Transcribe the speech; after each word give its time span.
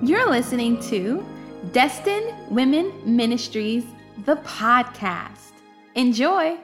You're 0.00 0.30
listening 0.30 0.80
to 0.90 1.26
Destined 1.72 2.32
Women 2.50 2.92
Ministries, 3.04 3.84
the 4.24 4.36
podcast. 4.36 5.50
Enjoy. 5.96 6.56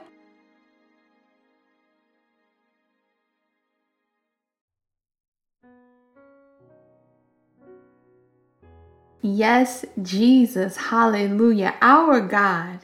Yes, 9.21 9.83
Jesus, 10.01 10.77
hallelujah, 10.77 11.75
our 11.81 12.21
God. 12.21 12.79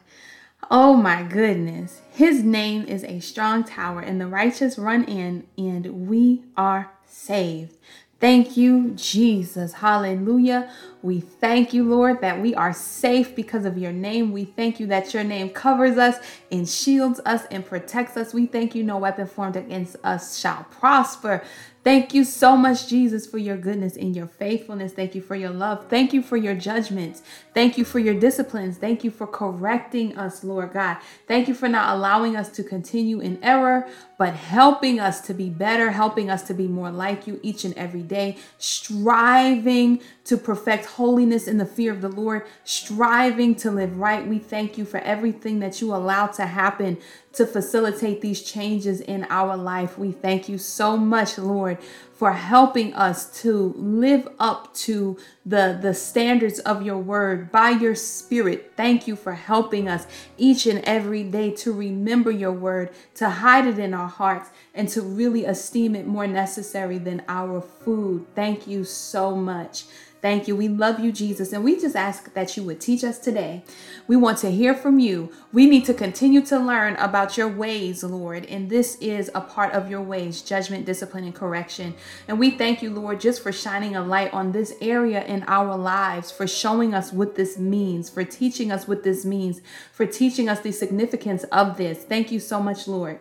Oh 0.69 0.95
my 0.95 1.23
goodness. 1.23 2.01
His 2.11 2.43
name 2.43 2.83
is 2.83 3.05
a 3.05 3.21
strong 3.21 3.63
tower, 3.63 4.01
and 4.01 4.19
the 4.19 4.27
righteous 4.27 4.77
run 4.77 5.05
in, 5.05 5.47
and 5.57 6.09
we 6.09 6.43
are 6.57 6.91
saved. 7.05 7.77
Thank 8.21 8.57
you, 8.57 8.91
Jesus. 8.91 9.73
Hallelujah. 9.73 10.71
We 11.03 11.21
thank 11.21 11.73
you, 11.73 11.89
Lord, 11.89 12.21
that 12.21 12.41
we 12.41 12.55
are 12.55 12.73
safe 12.73 13.35
because 13.35 13.65
of 13.65 13.77
your 13.79 13.93
name. 13.93 14.33
We 14.33 14.45
thank 14.45 14.79
you 14.79 14.87
that 14.89 15.13
your 15.13 15.25
name 15.25 15.51
covers 15.51 15.97
us 15.97 16.17
and 16.51 16.69
shields 16.69 17.21
us 17.25 17.45
and 17.51 17.65
protects 17.65 18.17
us. 18.17 18.33
We 18.33 18.47
thank 18.47 18.75
you, 18.75 18.83
no 18.83 18.99
weapon 18.99 19.27
formed 19.27 19.57
against 19.57 19.97
us 20.03 20.39
shall 20.39 20.65
prosper. 20.71 21.43
Thank 21.83 22.13
you 22.13 22.25
so 22.25 22.55
much, 22.55 22.87
Jesus, 22.87 23.25
for 23.25 23.39
your 23.39 23.57
goodness 23.57 23.97
and 23.97 24.15
your 24.15 24.27
faithfulness. 24.27 24.93
Thank 24.93 25.15
you 25.15 25.21
for 25.21 25.35
your 25.35 25.49
love. 25.49 25.87
Thank 25.89 26.13
you 26.13 26.21
for 26.21 26.37
your 26.37 26.53
judgments. 26.53 27.23
Thank 27.55 27.75
you 27.75 27.83
for 27.85 27.97
your 27.97 28.13
disciplines. 28.13 28.77
Thank 28.77 29.03
you 29.03 29.09
for 29.09 29.25
correcting 29.25 30.15
us, 30.15 30.43
Lord 30.43 30.73
God. 30.73 30.97
Thank 31.27 31.47
you 31.47 31.55
for 31.55 31.67
not 31.67 31.95
allowing 31.95 32.35
us 32.35 32.49
to 32.49 32.63
continue 32.63 33.19
in 33.19 33.43
error, 33.43 33.87
but 34.19 34.35
helping 34.35 34.99
us 34.99 35.21
to 35.21 35.33
be 35.33 35.49
better, 35.49 35.89
helping 35.89 36.29
us 36.29 36.43
to 36.43 36.53
be 36.53 36.67
more 36.67 36.91
like 36.91 37.25
you 37.25 37.39
each 37.41 37.65
and 37.65 37.73
every 37.73 38.03
day, 38.03 38.37
striving 38.59 40.01
to 40.25 40.37
perfect 40.37 40.85
holiness 40.85 41.47
in 41.47 41.57
the 41.57 41.65
fear 41.65 41.91
of 41.91 42.01
the 42.01 42.09
Lord, 42.09 42.45
striving 42.63 43.55
to 43.55 43.71
live 43.71 43.97
right. 43.97 44.27
We 44.27 44.37
thank 44.37 44.77
you 44.77 44.85
for 44.85 44.99
everything 44.99 45.59
that 45.61 45.81
you 45.81 45.95
allow 45.95 46.27
to 46.27 46.45
happen 46.45 46.99
to 47.33 47.45
facilitate 47.45 48.21
these 48.21 48.41
changes 48.41 49.01
in 49.01 49.25
our 49.29 49.55
life. 49.55 49.97
We 49.97 50.11
thank 50.11 50.49
you 50.49 50.57
so 50.57 50.97
much, 50.97 51.37
Lord, 51.37 51.77
for 52.13 52.33
helping 52.33 52.93
us 52.93 53.41
to 53.41 53.73
live 53.77 54.27
up 54.39 54.73
to 54.75 55.17
the, 55.45 55.79
the 55.81 55.93
standards 55.93 56.59
of 56.59 56.83
your 56.83 56.97
word 56.97 57.51
by 57.51 57.71
your 57.71 57.95
spirit. 57.95 58.73
Thank 58.75 59.07
you 59.07 59.15
for 59.15 59.33
helping 59.33 59.87
us 59.87 60.05
each 60.37 60.67
and 60.67 60.79
every 60.79 61.23
day 61.23 61.51
to 61.51 61.71
remember 61.71 62.29
your 62.29 62.51
word, 62.51 62.91
to 63.15 63.29
hide 63.29 63.65
it 63.65 63.79
in 63.79 63.93
our 63.93 64.09
hearts, 64.09 64.49
and 64.75 64.87
to 64.89 65.01
really 65.01 65.45
esteem 65.45 65.95
it 65.95 66.05
more 66.05 66.27
necessary 66.27 66.97
than 66.97 67.23
our 67.27 67.61
food. 67.61 68.27
Thank 68.35 68.67
you 68.67 68.83
so 68.83 69.35
much. 69.35 69.85
Thank 70.21 70.47
you. 70.47 70.55
We 70.55 70.67
love 70.67 70.99
you, 70.99 71.11
Jesus. 71.11 71.51
And 71.51 71.63
we 71.63 71.79
just 71.79 71.95
ask 71.95 72.31
that 72.35 72.55
you 72.55 72.61
would 72.63 72.79
teach 72.79 73.03
us 73.03 73.17
today. 73.17 73.63
We 74.07 74.15
want 74.15 74.37
to 74.39 74.51
hear 74.51 74.75
from 74.75 74.99
you. 74.99 75.31
We 75.51 75.65
need 75.65 75.83
to 75.85 75.95
continue 75.95 76.45
to 76.45 76.59
learn 76.59 76.95
about 76.97 77.37
your 77.37 77.47
ways, 77.47 78.03
Lord. 78.03 78.45
And 78.45 78.69
this 78.69 78.97
is 78.97 79.31
a 79.33 79.41
part 79.41 79.73
of 79.73 79.89
your 79.89 80.01
ways 80.01 80.43
judgment, 80.43 80.85
discipline, 80.85 81.23
and 81.23 81.33
correction. 81.33 81.95
And 82.27 82.37
we 82.37 82.51
thank 82.51 82.83
you, 82.83 82.91
Lord, 82.91 83.19
just 83.19 83.41
for 83.41 83.51
shining 83.51 83.95
a 83.95 84.05
light 84.05 84.31
on 84.31 84.51
this 84.51 84.75
area 84.79 85.25
in 85.25 85.43
our 85.47 85.75
lives, 85.75 86.29
for 86.29 86.45
showing 86.45 86.93
us 86.93 87.11
what 87.11 87.33
this 87.33 87.57
means, 87.57 88.07
for 88.07 88.23
teaching 88.23 88.71
us 88.71 88.87
what 88.87 89.03
this 89.03 89.25
means, 89.25 89.61
for 89.91 90.05
teaching 90.05 90.47
us 90.47 90.59
the 90.59 90.71
significance 90.71 91.45
of 91.45 91.77
this. 91.77 92.03
Thank 92.03 92.31
you 92.31 92.39
so 92.39 92.61
much, 92.61 92.87
Lord. 92.87 93.19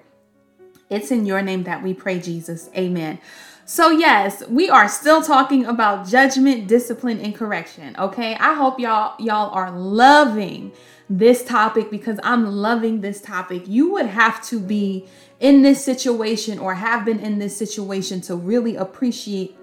It's 0.91 1.11
in 1.11 1.25
your 1.25 1.41
name 1.41 1.63
that 1.63 1.83
we 1.83 1.95
pray, 1.95 2.19
Jesus. 2.19 2.69
Amen. 2.77 3.21
So, 3.71 3.91
yes, 3.91 4.43
we 4.49 4.69
are 4.69 4.89
still 4.89 5.23
talking 5.23 5.65
about 5.65 6.05
judgment, 6.05 6.67
discipline, 6.67 7.21
and 7.21 7.33
correction. 7.33 7.95
Okay. 7.97 8.35
I 8.35 8.55
hope 8.55 8.81
y'all 8.81 9.15
y'all 9.21 9.49
are 9.51 9.71
loving 9.71 10.73
this 11.09 11.45
topic 11.45 11.89
because 11.89 12.19
I'm 12.25 12.47
loving 12.47 13.01
this 13.01 13.21
topic. 13.21 13.69
You 13.69 13.93
would 13.93 14.07
have 14.07 14.45
to 14.49 14.59
be 14.59 15.07
in 15.41 15.63
this 15.63 15.83
situation 15.83 16.59
or 16.59 16.75
have 16.75 17.07
been 17.07 17.19
in 17.19 17.39
this 17.39 17.57
situation 17.57 18.21
to 18.21 18.37
really 18.37 18.77
appreciate 18.77 19.57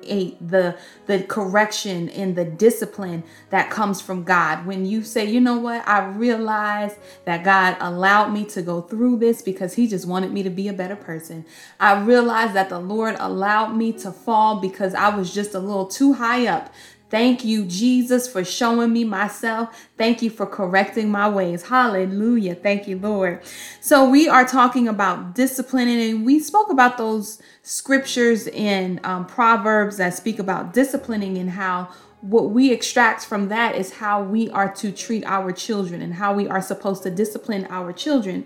the 0.49 0.75
the 1.05 1.21
correction 1.23 2.09
and 2.09 2.35
the 2.35 2.43
discipline 2.43 3.23
that 3.51 3.69
comes 3.69 4.01
from 4.01 4.23
God. 4.23 4.65
When 4.65 4.87
you 4.87 5.03
say, 5.03 5.25
"You 5.25 5.39
know 5.39 5.59
what? 5.59 5.87
I 5.87 6.07
realize 6.07 6.95
that 7.25 7.43
God 7.43 7.77
allowed 7.79 8.33
me 8.33 8.43
to 8.45 8.63
go 8.63 8.81
through 8.81 9.17
this 9.17 9.43
because 9.43 9.75
he 9.75 9.87
just 9.87 10.07
wanted 10.07 10.33
me 10.33 10.41
to 10.43 10.49
be 10.49 10.67
a 10.67 10.73
better 10.73 10.95
person. 10.95 11.45
I 11.79 12.01
realize 12.01 12.53
that 12.53 12.69
the 12.69 12.79
Lord 12.79 13.15
allowed 13.19 13.75
me 13.75 13.93
to 13.93 14.11
fall 14.11 14.59
because 14.59 14.95
I 14.95 15.15
was 15.15 15.31
just 15.31 15.53
a 15.53 15.59
little 15.59 15.85
too 15.85 16.13
high 16.13 16.47
up 16.47 16.73
Thank 17.09 17.45
you, 17.45 17.63
Jesus, 17.65 18.27
for 18.29 18.43
showing 18.43 18.91
me 18.91 19.05
myself. 19.05 19.87
Thank 19.97 20.21
you 20.21 20.29
for 20.29 20.45
correcting 20.45 21.09
my 21.09 21.29
ways. 21.29 21.63
Hallelujah. 21.63 22.53
Thank 22.53 22.87
you, 22.87 22.99
Lord. 22.99 23.43
So, 23.79 24.09
we 24.09 24.27
are 24.27 24.45
talking 24.45 24.89
about 24.89 25.33
disciplining, 25.33 26.01
and 26.01 26.25
we 26.25 26.39
spoke 26.39 26.69
about 26.69 26.97
those 26.97 27.41
scriptures 27.61 28.47
in 28.47 28.99
um, 29.05 29.25
Proverbs 29.25 29.97
that 29.97 30.15
speak 30.15 30.37
about 30.37 30.73
disciplining 30.73 31.37
and 31.37 31.51
how 31.51 31.89
what 32.21 32.49
we 32.49 32.71
extract 32.71 33.25
from 33.25 33.47
that 33.49 33.75
is 33.75 33.93
how 33.93 34.23
we 34.23 34.49
are 34.49 34.73
to 34.73 34.91
treat 34.91 35.23
our 35.25 35.51
children 35.51 36.01
and 36.01 36.15
how 36.15 36.33
we 36.33 36.47
are 36.47 36.61
supposed 36.61 37.03
to 37.03 37.11
discipline 37.11 37.67
our 37.69 37.93
children. 37.93 38.45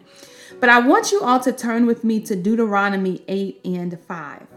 But 0.59 0.69
I 0.69 0.79
want 0.79 1.11
you 1.11 1.23
all 1.23 1.39
to 1.39 1.51
turn 1.51 1.85
with 1.85 2.03
me 2.03 2.19
to 2.21 2.35
Deuteronomy 2.35 3.23
8 3.27 3.61
and 3.65 3.99
5. 3.99 4.47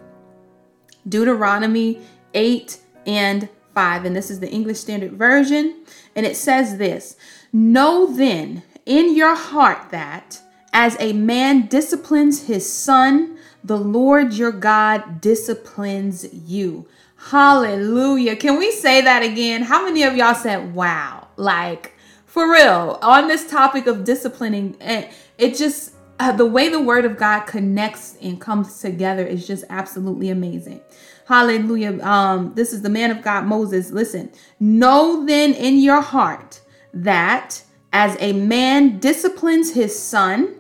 Deuteronomy 1.09 2.01
8 2.35 2.79
and 3.07 3.43
5, 3.43 3.51
and 3.77 4.15
this 4.15 4.31
is 4.31 4.41
the 4.41 4.51
English 4.51 4.79
Standard 4.79 5.13
Version. 5.13 5.85
And 6.15 6.25
it 6.27 6.37
says 6.37 6.79
this 6.79 7.17
Know 7.53 8.07
then 8.07 8.63
in 8.87 9.17
your 9.17 9.35
heart 9.35 9.91
that 9.91 10.41
as 10.73 10.97
a 11.01 11.13
man 11.13 11.67
disciplines 11.67 12.47
his 12.47 12.71
son, 12.71 13.39
the 13.63 13.79
Lord 13.79 14.35
your 14.35 14.53
God 14.53 15.21
disciplines 15.21 16.27
you. 16.33 16.87
Hallelujah. 17.17 18.37
Can 18.37 18.59
we 18.59 18.71
say 18.71 19.01
that 19.01 19.23
again? 19.23 19.63
How 19.63 19.85
many 19.85 20.03
of 20.03 20.17
y'all 20.17 20.35
said, 20.35 20.75
wow? 20.75 21.29
Like, 21.37 21.95
for 22.27 22.53
real, 22.53 22.99
on 23.01 23.29
this 23.29 23.49
topic 23.49 23.87
of 23.87 24.05
disciplining, 24.05 24.77
eh, 24.81 25.11
it 25.39 25.57
just, 25.57 25.95
uh, 26.19 26.33
the 26.33 26.45
way 26.45 26.69
the 26.69 26.83
word 26.83 27.05
of 27.05 27.17
God 27.17 27.47
connects 27.47 28.19
and 28.21 28.39
comes 28.41 28.81
together 28.81 29.25
is 29.25 29.47
just 29.47 29.65
absolutely 29.71 30.29
amazing. 30.29 30.81
Hallelujah. 31.27 32.03
Um, 32.03 32.53
this 32.55 32.73
is 32.73 32.83
the 32.83 32.91
man 32.91 33.11
of 33.11 33.23
God, 33.23 33.47
Moses. 33.47 33.91
Listen, 33.91 34.31
know 34.61 35.25
then 35.25 35.55
in 35.55 35.79
your 35.79 36.03
heart 36.03 36.61
that 36.93 37.63
as 37.93 38.17
a 38.21 38.33
man 38.33 38.99
disciplines 38.99 39.73
his 39.73 39.99
son, 39.99 40.55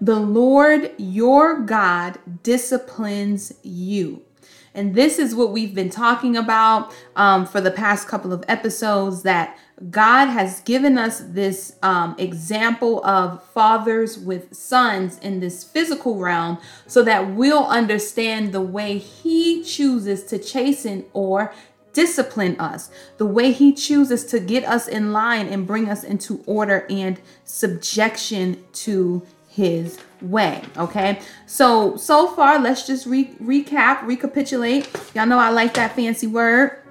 the 0.00 0.18
Lord 0.18 0.92
your 0.98 1.60
God 1.60 2.18
disciplines 2.42 3.52
you. 3.62 4.22
And 4.74 4.94
this 4.94 5.18
is 5.18 5.34
what 5.34 5.50
we've 5.50 5.74
been 5.74 5.90
talking 5.90 6.36
about 6.36 6.94
um, 7.16 7.46
for 7.46 7.60
the 7.60 7.70
past 7.70 8.06
couple 8.06 8.32
of 8.32 8.44
episodes 8.48 9.22
that 9.22 9.58
God 9.90 10.26
has 10.26 10.60
given 10.60 10.98
us 10.98 11.20
this 11.20 11.76
um, 11.82 12.16
example 12.18 13.04
of 13.04 13.42
fathers 13.44 14.18
with 14.18 14.54
sons 14.54 15.18
in 15.20 15.38
this 15.40 15.62
physical 15.62 16.16
realm 16.16 16.58
so 16.86 17.02
that 17.04 17.34
we'll 17.34 17.66
understand 17.66 18.52
the 18.52 18.60
way 18.60 18.98
He 18.98 19.62
chooses 19.62 20.24
to 20.24 20.38
chasten 20.38 21.04
or 21.12 21.52
discipline 21.92 22.58
us, 22.58 22.90
the 23.18 23.26
way 23.26 23.52
He 23.52 23.72
chooses 23.72 24.24
to 24.26 24.40
get 24.40 24.64
us 24.64 24.88
in 24.88 25.12
line 25.12 25.46
and 25.46 25.66
bring 25.66 25.88
us 25.88 26.02
into 26.02 26.42
order 26.46 26.84
and 26.90 27.20
subjection 27.44 28.64
to 28.72 29.24
His 29.48 29.98
way. 30.20 30.64
Okay, 30.76 31.20
so 31.46 31.96
so 31.96 32.26
far, 32.34 32.58
let's 32.58 32.84
just 32.84 33.06
re- 33.06 33.32
recap, 33.40 34.04
recapitulate. 34.04 34.88
Y'all 35.14 35.26
know 35.26 35.38
I 35.38 35.50
like 35.50 35.74
that 35.74 35.94
fancy 35.94 36.26
word 36.26 36.82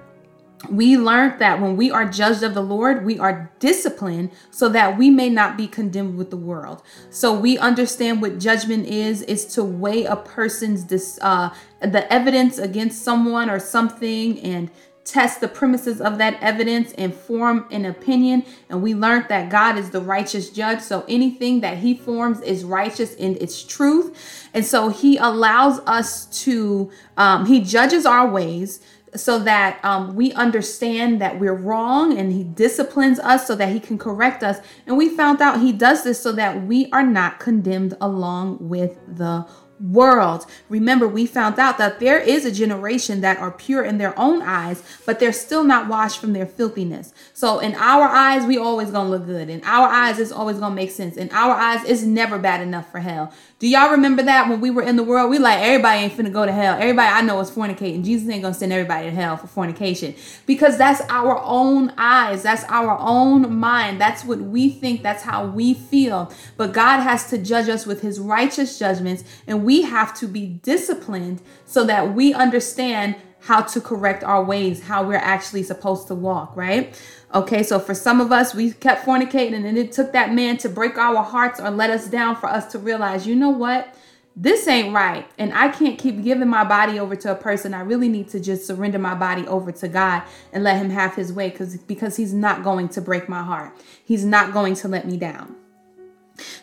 we 0.68 0.96
learned 0.96 1.38
that 1.38 1.60
when 1.60 1.76
we 1.76 1.90
are 1.90 2.04
judged 2.04 2.42
of 2.42 2.54
the 2.54 2.62
Lord, 2.62 3.04
we 3.04 3.18
are 3.18 3.50
disciplined 3.60 4.32
so 4.50 4.68
that 4.70 4.98
we 4.98 5.08
may 5.08 5.28
not 5.28 5.56
be 5.56 5.68
condemned 5.68 6.18
with 6.18 6.30
the 6.30 6.36
world. 6.36 6.82
So 7.10 7.32
we 7.32 7.58
understand 7.58 8.20
what 8.20 8.38
judgment 8.38 8.86
is 8.86 9.22
is 9.22 9.46
to 9.54 9.62
weigh 9.62 10.04
a 10.04 10.16
person's 10.16 10.84
dis, 10.84 11.18
uh, 11.22 11.50
the 11.80 12.12
evidence 12.12 12.58
against 12.58 13.02
someone 13.02 13.48
or 13.48 13.60
something 13.60 14.40
and 14.40 14.70
test 15.04 15.40
the 15.40 15.48
premises 15.48 16.02
of 16.02 16.18
that 16.18 16.36
evidence 16.42 16.92
and 16.98 17.14
form 17.14 17.66
an 17.70 17.86
opinion. 17.86 18.44
And 18.68 18.82
we 18.82 18.94
learned 18.94 19.26
that 19.28 19.48
God 19.48 19.78
is 19.78 19.88
the 19.88 20.02
righteous 20.02 20.50
judge. 20.50 20.80
So 20.80 21.04
anything 21.08 21.60
that 21.60 21.78
he 21.78 21.94
forms 21.94 22.42
is 22.42 22.62
righteous 22.62 23.14
in 23.14 23.36
its 23.40 23.64
truth. 23.64 24.50
And 24.52 24.66
so 24.66 24.90
he 24.90 25.16
allows 25.16 25.80
us 25.86 26.26
to, 26.44 26.90
um, 27.16 27.46
he 27.46 27.60
judges 27.62 28.04
our 28.04 28.28
ways 28.28 28.80
so 29.14 29.38
that 29.40 29.84
um, 29.84 30.14
we 30.14 30.32
understand 30.32 31.20
that 31.20 31.38
we're 31.38 31.54
wrong 31.54 32.16
and 32.16 32.32
he 32.32 32.44
disciplines 32.44 33.18
us 33.20 33.46
so 33.46 33.54
that 33.54 33.70
he 33.70 33.80
can 33.80 33.98
correct 33.98 34.42
us. 34.42 34.58
And 34.86 34.96
we 34.96 35.08
found 35.08 35.40
out 35.40 35.60
he 35.60 35.72
does 35.72 36.04
this 36.04 36.20
so 36.20 36.32
that 36.32 36.64
we 36.64 36.90
are 36.90 37.06
not 37.06 37.40
condemned 37.40 37.96
along 38.00 38.58
with 38.68 38.98
the 39.06 39.46
world. 39.80 40.44
Remember, 40.68 41.06
we 41.06 41.26
found 41.26 41.58
out 41.58 41.78
that 41.78 42.00
there 42.00 42.18
is 42.18 42.44
a 42.44 42.52
generation 42.52 43.20
that 43.20 43.38
are 43.38 43.50
pure 43.50 43.84
in 43.84 43.98
their 43.98 44.18
own 44.18 44.42
eyes, 44.42 44.82
but 45.06 45.20
they're 45.20 45.32
still 45.32 45.64
not 45.64 45.88
washed 45.88 46.20
from 46.20 46.32
their 46.32 46.46
filthiness. 46.46 47.12
So 47.32 47.58
in 47.60 47.74
our 47.76 48.08
eyes, 48.08 48.44
we 48.44 48.58
always 48.58 48.90
gonna 48.90 49.08
look 49.08 49.26
good. 49.26 49.48
In 49.48 49.62
our 49.64 49.88
eyes, 49.88 50.18
it's 50.18 50.32
always 50.32 50.58
gonna 50.58 50.74
make 50.74 50.90
sense. 50.90 51.16
In 51.16 51.30
our 51.30 51.54
eyes, 51.54 51.84
it's 51.84 52.02
never 52.02 52.38
bad 52.38 52.60
enough 52.60 52.90
for 52.90 53.00
hell. 53.00 53.32
Do 53.60 53.66
y'all 53.66 53.90
remember 53.90 54.22
that 54.22 54.48
when 54.48 54.60
we 54.60 54.70
were 54.70 54.82
in 54.82 54.94
the 54.94 55.02
world? 55.02 55.30
We 55.30 55.40
like 55.40 55.58
everybody 55.58 56.02
ain't 56.02 56.12
finna 56.12 56.32
go 56.32 56.46
to 56.46 56.52
hell. 56.52 56.76
Everybody 56.76 57.08
I 57.08 57.22
know 57.22 57.40
is 57.40 57.50
fornicating. 57.50 58.04
Jesus 58.04 58.28
ain't 58.28 58.42
gonna 58.42 58.54
send 58.54 58.72
everybody 58.72 59.06
to 59.06 59.10
hell 59.10 59.36
for 59.36 59.48
fornication 59.48 60.14
because 60.46 60.78
that's 60.78 61.00
our 61.08 61.42
own 61.42 61.92
eyes. 61.98 62.44
That's 62.44 62.62
our 62.68 62.96
own 63.00 63.52
mind. 63.52 64.00
That's 64.00 64.24
what 64.24 64.38
we 64.38 64.70
think. 64.70 65.02
That's 65.02 65.24
how 65.24 65.44
we 65.44 65.74
feel. 65.74 66.32
But 66.56 66.72
God 66.72 67.00
has 67.00 67.28
to 67.30 67.38
judge 67.38 67.68
us 67.68 67.84
with 67.84 68.00
His 68.00 68.20
righteous 68.20 68.78
judgments, 68.78 69.24
and 69.48 69.64
we 69.64 69.82
have 69.82 70.16
to 70.20 70.28
be 70.28 70.46
disciplined 70.46 71.42
so 71.66 71.82
that 71.84 72.14
we 72.14 72.32
understand 72.32 73.16
how 73.40 73.62
to 73.62 73.80
correct 73.80 74.24
our 74.24 74.42
ways, 74.42 74.82
how 74.82 75.04
we're 75.04 75.16
actually 75.16 75.62
supposed 75.62 76.08
to 76.08 76.14
walk, 76.14 76.56
right? 76.56 77.00
Okay, 77.34 77.62
so 77.62 77.78
for 77.78 77.94
some 77.94 78.20
of 78.20 78.32
us, 78.32 78.54
we 78.54 78.72
kept 78.72 79.04
fornicating 79.04 79.64
and 79.64 79.78
it 79.78 79.92
took 79.92 80.12
that 80.12 80.32
man 80.32 80.56
to 80.58 80.68
break 80.68 80.96
our 80.96 81.22
hearts 81.22 81.60
or 81.60 81.70
let 81.70 81.90
us 81.90 82.08
down 82.08 82.36
for 82.36 82.48
us 82.48 82.70
to 82.72 82.78
realize, 82.78 83.26
you 83.26 83.36
know 83.36 83.50
what? 83.50 83.94
This 84.34 84.68
ain't 84.68 84.94
right. 84.94 85.28
And 85.36 85.52
I 85.52 85.68
can't 85.68 85.98
keep 85.98 86.22
giving 86.22 86.48
my 86.48 86.62
body 86.62 86.98
over 87.00 87.16
to 87.16 87.32
a 87.32 87.34
person. 87.34 87.74
I 87.74 87.80
really 87.80 88.08
need 88.08 88.28
to 88.28 88.40
just 88.40 88.66
surrender 88.66 88.98
my 88.98 89.14
body 89.14 89.46
over 89.48 89.72
to 89.72 89.88
God 89.88 90.22
and 90.52 90.62
let 90.62 90.76
him 90.76 90.90
have 90.90 91.16
his 91.16 91.32
way 91.32 91.50
because 91.50 91.76
because 91.76 92.16
he's 92.16 92.32
not 92.32 92.62
going 92.62 92.88
to 92.90 93.00
break 93.00 93.28
my 93.28 93.42
heart. 93.42 93.72
He's 94.04 94.24
not 94.24 94.52
going 94.52 94.74
to 94.76 94.88
let 94.88 95.08
me 95.08 95.16
down. 95.16 95.56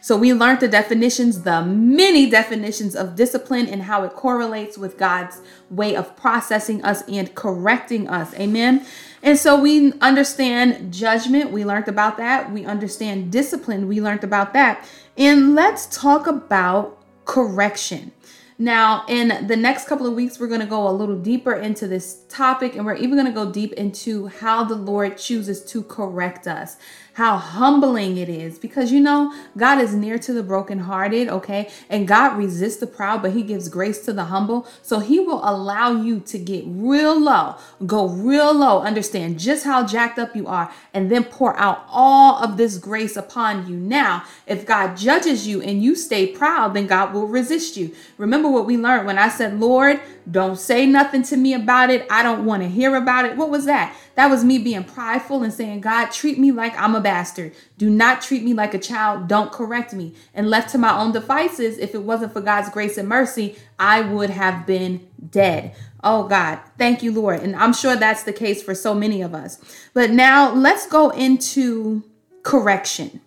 So 0.01 0.17
we 0.17 0.33
learned 0.33 0.59
the 0.59 0.67
definitions, 0.67 1.41
the 1.41 1.63
many 1.63 2.29
definitions 2.29 2.95
of 2.95 3.15
discipline 3.15 3.67
and 3.67 3.83
how 3.83 4.03
it 4.03 4.13
correlates 4.13 4.77
with 4.77 4.97
God's 4.97 5.41
way 5.69 5.95
of 5.95 6.15
processing 6.15 6.83
us 6.83 7.01
and 7.07 7.33
correcting 7.35 8.07
us. 8.07 8.33
Amen. 8.35 8.85
And 9.23 9.37
so 9.37 9.59
we 9.59 9.93
understand 10.01 10.93
judgment. 10.93 11.51
We 11.51 11.65
learned 11.65 11.87
about 11.87 12.17
that. 12.17 12.51
We 12.51 12.65
understand 12.65 13.31
discipline. 13.31 13.87
We 13.87 14.01
learned 14.01 14.23
about 14.23 14.53
that. 14.53 14.87
And 15.17 15.55
let's 15.55 15.87
talk 15.87 16.27
about 16.27 17.01
correction. 17.25 18.11
Now, 18.57 19.03
in 19.09 19.47
the 19.47 19.57
next 19.57 19.85
couple 19.87 20.07
of 20.07 20.13
weeks, 20.13 20.39
we're 20.39 20.47
going 20.47 20.61
to 20.61 20.65
go 20.65 20.87
a 20.87 20.91
little 20.91 21.17
deeper 21.17 21.53
into 21.53 21.87
this 21.87 22.23
topic, 22.29 22.75
and 22.75 22.85
we're 22.85 22.95
even 22.95 23.15
going 23.15 23.25
to 23.25 23.33
go 23.33 23.51
deep 23.51 23.73
into 23.73 24.27
how 24.27 24.63
the 24.63 24.75
Lord 24.75 25.17
chooses 25.17 25.65
to 25.65 25.83
correct 25.83 26.47
us 26.47 26.77
how 27.15 27.37
humbling 27.37 28.17
it 28.17 28.27
is 28.27 28.59
because 28.59 28.91
you 28.91 28.99
know 28.99 29.33
God 29.57 29.79
is 29.79 29.95
near 29.95 30.19
to 30.19 30.33
the 30.33 30.43
brokenhearted, 30.43 31.29
okay? 31.29 31.69
And 31.89 32.05
God 32.05 32.37
resists 32.37 32.81
the 32.81 32.87
proud, 32.87 33.21
but 33.21 33.31
He 33.31 33.41
gives 33.41 33.69
grace 33.69 34.03
to 34.03 34.11
the 34.11 34.25
humble. 34.25 34.67
So 34.81 34.99
He 34.99 35.21
will 35.21 35.39
allow 35.41 35.93
you 35.93 36.19
to 36.19 36.37
get 36.37 36.65
real 36.67 37.17
low, 37.17 37.55
go 37.85 38.09
real 38.09 38.53
low, 38.53 38.81
understand 38.81 39.39
just 39.39 39.63
how 39.63 39.85
jacked 39.85 40.19
up 40.19 40.35
you 40.35 40.45
are, 40.47 40.69
and 40.93 41.09
then 41.09 41.23
pour 41.23 41.57
out 41.57 41.85
all 41.89 42.43
of 42.43 42.57
this 42.57 42.77
grace 42.77 43.15
upon 43.15 43.65
you. 43.65 43.77
Now, 43.77 44.23
if 44.45 44.65
God 44.65 44.97
judges 44.97 45.47
you 45.47 45.61
and 45.61 45.81
you 45.81 45.95
stay 45.95 46.27
proud, 46.27 46.73
then 46.73 46.85
God 46.85 47.13
will 47.13 47.27
resist 47.27 47.77
you. 47.77 47.95
Remember 48.17 48.49
what 48.49 48.65
we 48.65 48.75
learned 48.75 49.07
when 49.07 49.17
I 49.17 49.29
said, 49.29 49.57
Lord, 49.57 50.01
don't 50.29 50.57
say 50.57 50.85
nothing 50.85 51.23
to 51.23 51.37
me 51.37 51.53
about 51.53 51.91
it. 51.91 52.05
I 52.09 52.23
don't 52.23 52.45
want 52.45 52.63
to 52.63 52.67
hear 52.67 52.95
about 52.95 53.23
it. 53.23 53.37
What 53.37 53.49
was 53.49 53.65
that? 53.65 53.95
That 54.15 54.29
was 54.29 54.43
me 54.43 54.57
being 54.57 54.83
prideful 54.83 55.43
and 55.43 55.53
saying, 55.53 55.81
God, 55.81 56.07
treat 56.07 56.39
me 56.39 56.51
like 56.51 56.77
I'm 56.79 56.95
a 56.95 57.01
bastard. 57.05 57.53
Do 57.77 57.87
not 57.87 58.23
treat 58.23 58.43
me 58.43 58.55
like 58.55 58.73
a 58.73 58.79
child. 58.79 59.27
Don't 59.27 59.51
correct 59.51 59.93
me. 59.93 60.15
And 60.33 60.49
left 60.49 60.71
to 60.71 60.79
my 60.79 60.99
own 60.99 61.11
devices, 61.11 61.77
if 61.77 61.93
it 61.93 62.01
wasn't 62.01 62.33
for 62.33 62.41
God's 62.41 62.71
grace 62.71 62.97
and 62.97 63.07
mercy, 63.07 63.57
I 63.77 64.01
would 64.01 64.31
have 64.31 64.65
been 64.65 65.07
dead. 65.29 65.75
Oh 66.03 66.27
God, 66.27 66.59
thank 66.79 67.03
you, 67.03 67.11
Lord. 67.11 67.41
And 67.41 67.55
I'm 67.55 67.73
sure 67.73 67.95
that's 67.95 68.23
the 68.23 68.33
case 68.33 68.63
for 68.63 68.73
so 68.73 68.95
many 68.95 69.21
of 69.21 69.35
us. 69.35 69.61
But 69.93 70.09
now 70.09 70.51
let's 70.51 70.87
go 70.87 71.11
into 71.11 72.03
correction 72.41 73.21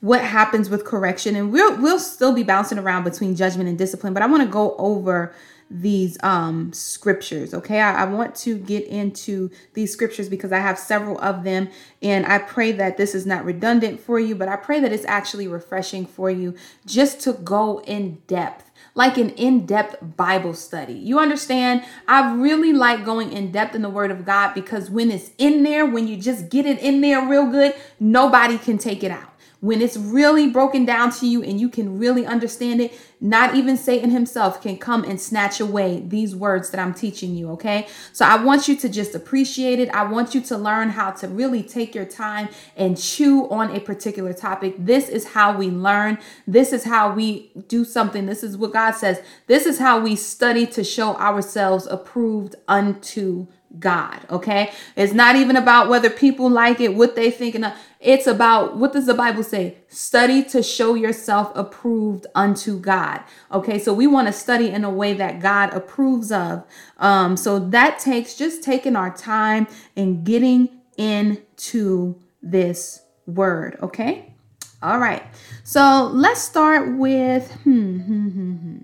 what 0.00 0.20
happens 0.20 0.70
with 0.70 0.84
correction 0.84 1.34
and 1.34 1.52
we'll 1.52 1.76
we'll 1.82 1.98
still 1.98 2.32
be 2.32 2.44
bouncing 2.44 2.78
around 2.78 3.02
between 3.02 3.34
judgment 3.34 3.68
and 3.68 3.76
discipline 3.76 4.14
but 4.14 4.22
i 4.22 4.26
want 4.26 4.40
to 4.40 4.48
go 4.48 4.76
over 4.78 5.34
these 5.70 6.16
um 6.22 6.72
scriptures 6.72 7.52
okay? 7.52 7.80
I, 7.80 8.02
I, 8.02 8.04
want 8.06 8.34
to 8.36 8.56
get 8.56 8.86
into 8.86 9.50
these 9.74 9.92
scriptures 9.92 10.28
because 10.28 10.50
i 10.50 10.58
have 10.58 10.78
several 10.78 11.18
of 11.18 11.44
them 11.44 11.68
and 12.00 12.24
i 12.24 12.38
pray 12.38 12.72
that 12.72 12.96
this 12.96 13.14
is 13.14 13.26
not 13.26 13.44
redundant 13.44 14.00
for 14.00 14.18
you 14.18 14.34
but 14.34 14.48
i 14.48 14.56
pray 14.56 14.80
that 14.80 14.92
it's 14.92 15.04
actually 15.04 15.46
refreshing 15.46 16.06
for 16.06 16.30
you 16.30 16.54
just 16.86 17.20
to 17.20 17.34
go 17.34 17.82
in 17.82 18.22
depth 18.26 18.68
like 18.94 19.16
an 19.16 19.30
in-depth 19.30 20.16
bible 20.16 20.54
study. 20.54 20.92
You 20.92 21.20
understand? 21.20 21.84
I 22.08 22.34
really 22.34 22.72
like 22.72 23.04
going 23.04 23.32
in 23.32 23.52
depth 23.52 23.76
in 23.76 23.82
the 23.82 23.88
word 23.88 24.10
of 24.10 24.24
god 24.24 24.54
because 24.54 24.90
when 24.90 25.10
it's 25.12 25.30
in 25.38 25.62
there 25.62 25.86
when 25.86 26.08
you 26.08 26.16
just 26.16 26.48
get 26.48 26.66
it 26.66 26.80
in 26.80 27.00
there 27.00 27.24
real 27.26 27.46
good 27.46 27.74
nobody 28.00 28.58
can 28.58 28.76
take 28.76 29.04
it 29.04 29.12
out 29.12 29.32
when 29.60 29.82
it's 29.82 29.96
really 29.96 30.48
broken 30.48 30.84
down 30.84 31.10
to 31.10 31.26
you 31.26 31.42
and 31.42 31.60
you 31.60 31.68
can 31.68 31.98
really 31.98 32.24
understand 32.24 32.80
it, 32.80 32.96
not 33.20 33.56
even 33.56 33.76
Satan 33.76 34.10
himself 34.10 34.62
can 34.62 34.78
come 34.78 35.02
and 35.02 35.20
snatch 35.20 35.58
away 35.58 36.00
these 36.06 36.36
words 36.36 36.70
that 36.70 36.80
I'm 36.80 36.94
teaching 36.94 37.34
you, 37.34 37.50
okay? 37.50 37.88
So 38.12 38.24
I 38.24 38.36
want 38.36 38.68
you 38.68 38.76
to 38.76 38.88
just 38.88 39.16
appreciate 39.16 39.80
it. 39.80 39.88
I 39.90 40.04
want 40.04 40.32
you 40.34 40.40
to 40.42 40.56
learn 40.56 40.90
how 40.90 41.10
to 41.10 41.26
really 41.26 41.64
take 41.64 41.94
your 41.94 42.04
time 42.04 42.48
and 42.76 42.96
chew 42.96 43.48
on 43.50 43.74
a 43.74 43.80
particular 43.80 44.32
topic. 44.32 44.76
This 44.78 45.08
is 45.08 45.28
how 45.28 45.56
we 45.56 45.70
learn. 45.70 46.18
This 46.46 46.72
is 46.72 46.84
how 46.84 47.12
we 47.12 47.50
do 47.66 47.84
something. 47.84 48.26
This 48.26 48.44
is 48.44 48.56
what 48.56 48.72
God 48.72 48.92
says. 48.92 49.20
This 49.48 49.66
is 49.66 49.80
how 49.80 49.98
we 49.98 50.14
study 50.14 50.66
to 50.68 50.84
show 50.84 51.16
ourselves 51.16 51.86
approved 51.86 52.54
unto 52.68 53.48
God, 53.78 54.20
okay? 54.30 54.72
It's 54.96 55.12
not 55.12 55.36
even 55.36 55.56
about 55.56 55.88
whether 55.88 56.08
people 56.08 56.48
like 56.48 56.80
it, 56.80 56.94
what 56.94 57.16
they 57.16 57.30
think. 57.30 57.54
And 57.54 57.72
it's 58.00 58.26
about 58.26 58.76
what 58.76 58.92
does 58.92 59.06
the 59.06 59.14
Bible 59.14 59.42
say? 59.42 59.76
Study 59.88 60.42
to 60.44 60.62
show 60.62 60.94
yourself 60.94 61.52
approved 61.54 62.26
unto 62.34 62.78
God. 62.78 63.22
Okay, 63.52 63.78
so 63.78 63.92
we 63.92 64.06
want 64.06 64.26
to 64.26 64.32
study 64.32 64.70
in 64.70 64.84
a 64.84 64.90
way 64.90 65.12
that 65.14 65.40
God 65.40 65.72
approves 65.74 66.32
of. 66.32 66.64
Um, 66.96 67.36
so 67.36 67.58
that 67.58 67.98
takes 67.98 68.34
just 68.34 68.62
taking 68.62 68.96
our 68.96 69.14
time 69.14 69.66
and 69.96 70.24
getting 70.24 70.80
into 70.96 72.18
this 72.42 73.02
word. 73.26 73.78
Okay, 73.82 74.34
all 74.82 74.98
right. 74.98 75.22
So 75.62 76.10
let's 76.12 76.40
start 76.40 76.96
with 76.96 77.50
hmm, 77.64 77.98
hmm, 77.98 78.28
hmm, 78.28 78.52
hmm. 78.54 78.78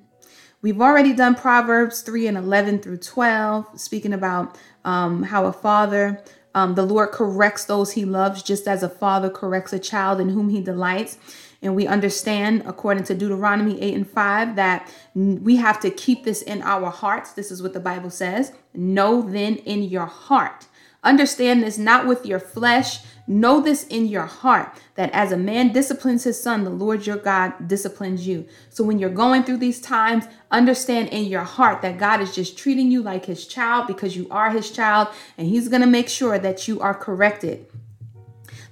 We've 0.64 0.80
already 0.80 1.12
done 1.12 1.34
Proverbs 1.34 2.00
3 2.00 2.26
and 2.26 2.38
11 2.38 2.78
through 2.78 2.96
12, 2.96 3.78
speaking 3.78 4.14
about 4.14 4.56
um, 4.84 5.24
how 5.24 5.46
a 5.46 5.52
father, 5.52 6.22
um, 6.54 6.74
the 6.74 6.84
Lord 6.84 7.10
corrects 7.10 7.64
those 7.64 7.92
he 7.92 8.04
loves, 8.04 8.42
just 8.42 8.68
as 8.68 8.82
a 8.82 8.88
father 8.88 9.30
corrects 9.30 9.72
a 9.72 9.78
child 9.78 10.20
in 10.20 10.28
whom 10.28 10.50
he 10.50 10.60
delights. 10.60 11.18
And 11.62 11.74
we 11.74 11.86
understand, 11.86 12.62
according 12.66 13.04
to 13.04 13.14
Deuteronomy 13.14 13.80
8 13.80 13.94
and 13.94 14.08
5, 14.08 14.56
that 14.56 14.92
we 15.14 15.56
have 15.56 15.80
to 15.80 15.90
keep 15.90 16.24
this 16.24 16.42
in 16.42 16.60
our 16.62 16.90
hearts. 16.90 17.32
This 17.32 17.50
is 17.50 17.62
what 17.62 17.72
the 17.72 17.80
Bible 17.80 18.10
says. 18.10 18.52
Know 18.74 19.22
then 19.22 19.56
in 19.56 19.82
your 19.82 20.06
heart. 20.06 20.66
Understand 21.04 21.62
this 21.62 21.78
not 21.78 22.06
with 22.06 22.26
your 22.26 22.40
flesh, 22.40 23.00
Know 23.26 23.62
this 23.62 23.84
in 23.84 24.06
your 24.06 24.26
heart 24.26 24.76
that 24.96 25.10
as 25.12 25.32
a 25.32 25.36
man 25.36 25.72
disciplines 25.72 26.24
his 26.24 26.40
son, 26.40 26.62
the 26.62 26.70
Lord 26.70 27.06
your 27.06 27.16
God 27.16 27.68
disciplines 27.68 28.26
you. 28.26 28.46
So 28.68 28.84
when 28.84 28.98
you're 28.98 29.08
going 29.08 29.44
through 29.44 29.56
these 29.58 29.80
times, 29.80 30.26
understand 30.50 31.08
in 31.08 31.24
your 31.24 31.42
heart 31.42 31.80
that 31.82 31.98
God 31.98 32.20
is 32.20 32.34
just 32.34 32.58
treating 32.58 32.90
you 32.90 33.02
like 33.02 33.24
his 33.24 33.46
child 33.46 33.86
because 33.86 34.14
you 34.14 34.28
are 34.30 34.50
his 34.50 34.70
child 34.70 35.08
and 35.38 35.48
he's 35.48 35.68
going 35.68 35.80
to 35.80 35.86
make 35.86 36.10
sure 36.10 36.38
that 36.38 36.68
you 36.68 36.80
are 36.80 36.94
corrected. 36.94 37.66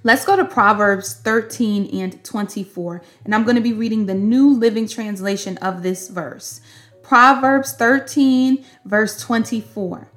Let's 0.03 0.25
go 0.25 0.35
to 0.35 0.45
Proverbs 0.45 1.15
13 1.15 1.87
and 1.99 2.23
24, 2.25 3.01
and 3.23 3.33
I'm 3.33 3.45
going 3.45 3.55
to 3.55 3.61
be 3.61 3.71
reading 3.71 4.05
the 4.05 4.13
New 4.13 4.49
Living 4.53 4.85
Translation 4.85 5.57
of 5.59 5.81
this 5.81 6.09
verse. 6.09 6.59
Proverbs 7.01 7.73
13, 7.73 8.65
verse 8.83 9.19
24. 9.21 10.09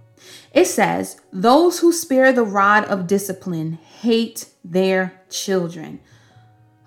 It 0.52 0.66
says, 0.66 1.20
Those 1.32 1.80
who 1.80 1.92
spare 1.92 2.32
the 2.32 2.44
rod 2.44 2.84
of 2.84 3.06
discipline 3.06 3.78
hate 4.00 4.48
their 4.64 5.20
children. 5.30 6.00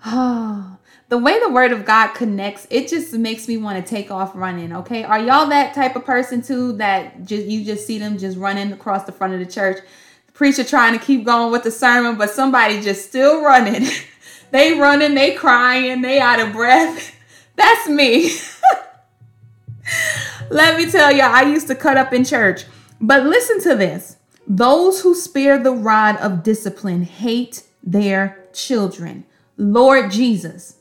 Oh, 0.04 0.78
the 1.10 1.18
way 1.18 1.40
the 1.40 1.48
word 1.48 1.72
of 1.72 1.84
God 1.84 2.14
connects, 2.14 2.68
it 2.70 2.88
just 2.88 3.12
makes 3.12 3.48
me 3.48 3.56
want 3.56 3.84
to 3.84 3.88
take 3.88 4.12
off 4.12 4.30
running. 4.34 4.72
Okay. 4.72 5.02
Are 5.02 5.18
y'all 5.18 5.48
that 5.48 5.74
type 5.74 5.96
of 5.96 6.04
person 6.04 6.40
too 6.40 6.72
that 6.74 7.24
just 7.24 7.46
you 7.46 7.64
just 7.64 7.86
see 7.86 7.98
them 7.98 8.16
just 8.16 8.38
running 8.38 8.72
across 8.72 9.04
the 9.04 9.12
front 9.12 9.34
of 9.34 9.40
the 9.40 9.46
church? 9.46 9.78
The 10.26 10.32
preacher 10.32 10.62
trying 10.62 10.96
to 10.96 11.04
keep 11.04 11.24
going 11.24 11.50
with 11.50 11.64
the 11.64 11.72
sermon, 11.72 12.16
but 12.16 12.30
somebody 12.30 12.80
just 12.80 13.08
still 13.08 13.42
running. 13.42 13.88
they 14.52 14.78
running, 14.78 15.14
they 15.14 15.34
crying, 15.34 16.00
they 16.00 16.20
out 16.20 16.38
of 16.38 16.52
breath. 16.52 17.12
That's 17.56 17.88
me. 17.88 18.30
Let 20.50 20.78
me 20.78 20.90
tell 20.90 21.10
y'all, 21.10 21.34
I 21.34 21.42
used 21.42 21.66
to 21.66 21.74
cut 21.74 21.96
up 21.96 22.12
in 22.12 22.24
church. 22.24 22.64
But 23.00 23.24
listen 23.24 23.60
to 23.62 23.74
this. 23.76 24.16
Those 24.46 25.02
who 25.02 25.14
spare 25.14 25.58
the 25.62 25.72
rod 25.72 26.16
of 26.18 26.42
discipline 26.42 27.02
hate 27.04 27.64
their 27.82 28.44
children. 28.52 29.24
Lord 29.56 30.10
Jesus, 30.10 30.76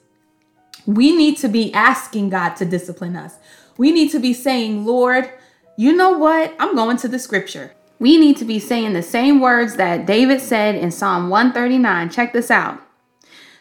We 0.86 1.16
need 1.16 1.38
to 1.38 1.48
be 1.48 1.72
asking 1.74 2.30
God 2.30 2.56
to 2.56 2.66
discipline 2.66 3.16
us. 3.16 3.36
We 3.78 3.92
need 3.92 4.10
to 4.12 4.20
be 4.20 4.34
saying, 4.34 4.86
Lord, 4.86 5.30
you 5.78 5.94
know 5.94 6.18
what? 6.18 6.56
I'm 6.60 6.76
going 6.76 6.98
to 6.98 7.08
the 7.08 7.20
scripture. 7.20 7.74
We 8.00 8.18
need 8.18 8.38
to 8.38 8.46
be 8.46 8.60
saying 8.60 8.94
the 8.94 9.04
same 9.04 9.40
words 9.40 9.76
that 9.76 10.08
David 10.08 10.42
said 10.42 10.76
in 10.76 10.90
Psalm 10.92 11.30
139. 11.30 12.10
Check 12.10 12.34
this 12.34 12.50
out. 12.50 12.82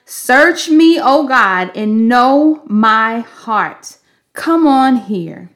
Search 0.06 0.70
me, 0.70 0.98
O 0.98 1.28
God, 1.28 1.70
and 1.76 2.08
know 2.08 2.62
my 2.66 3.20
heart. 3.20 3.98
Come 4.32 4.66
on 4.66 4.96
here. 4.96 5.50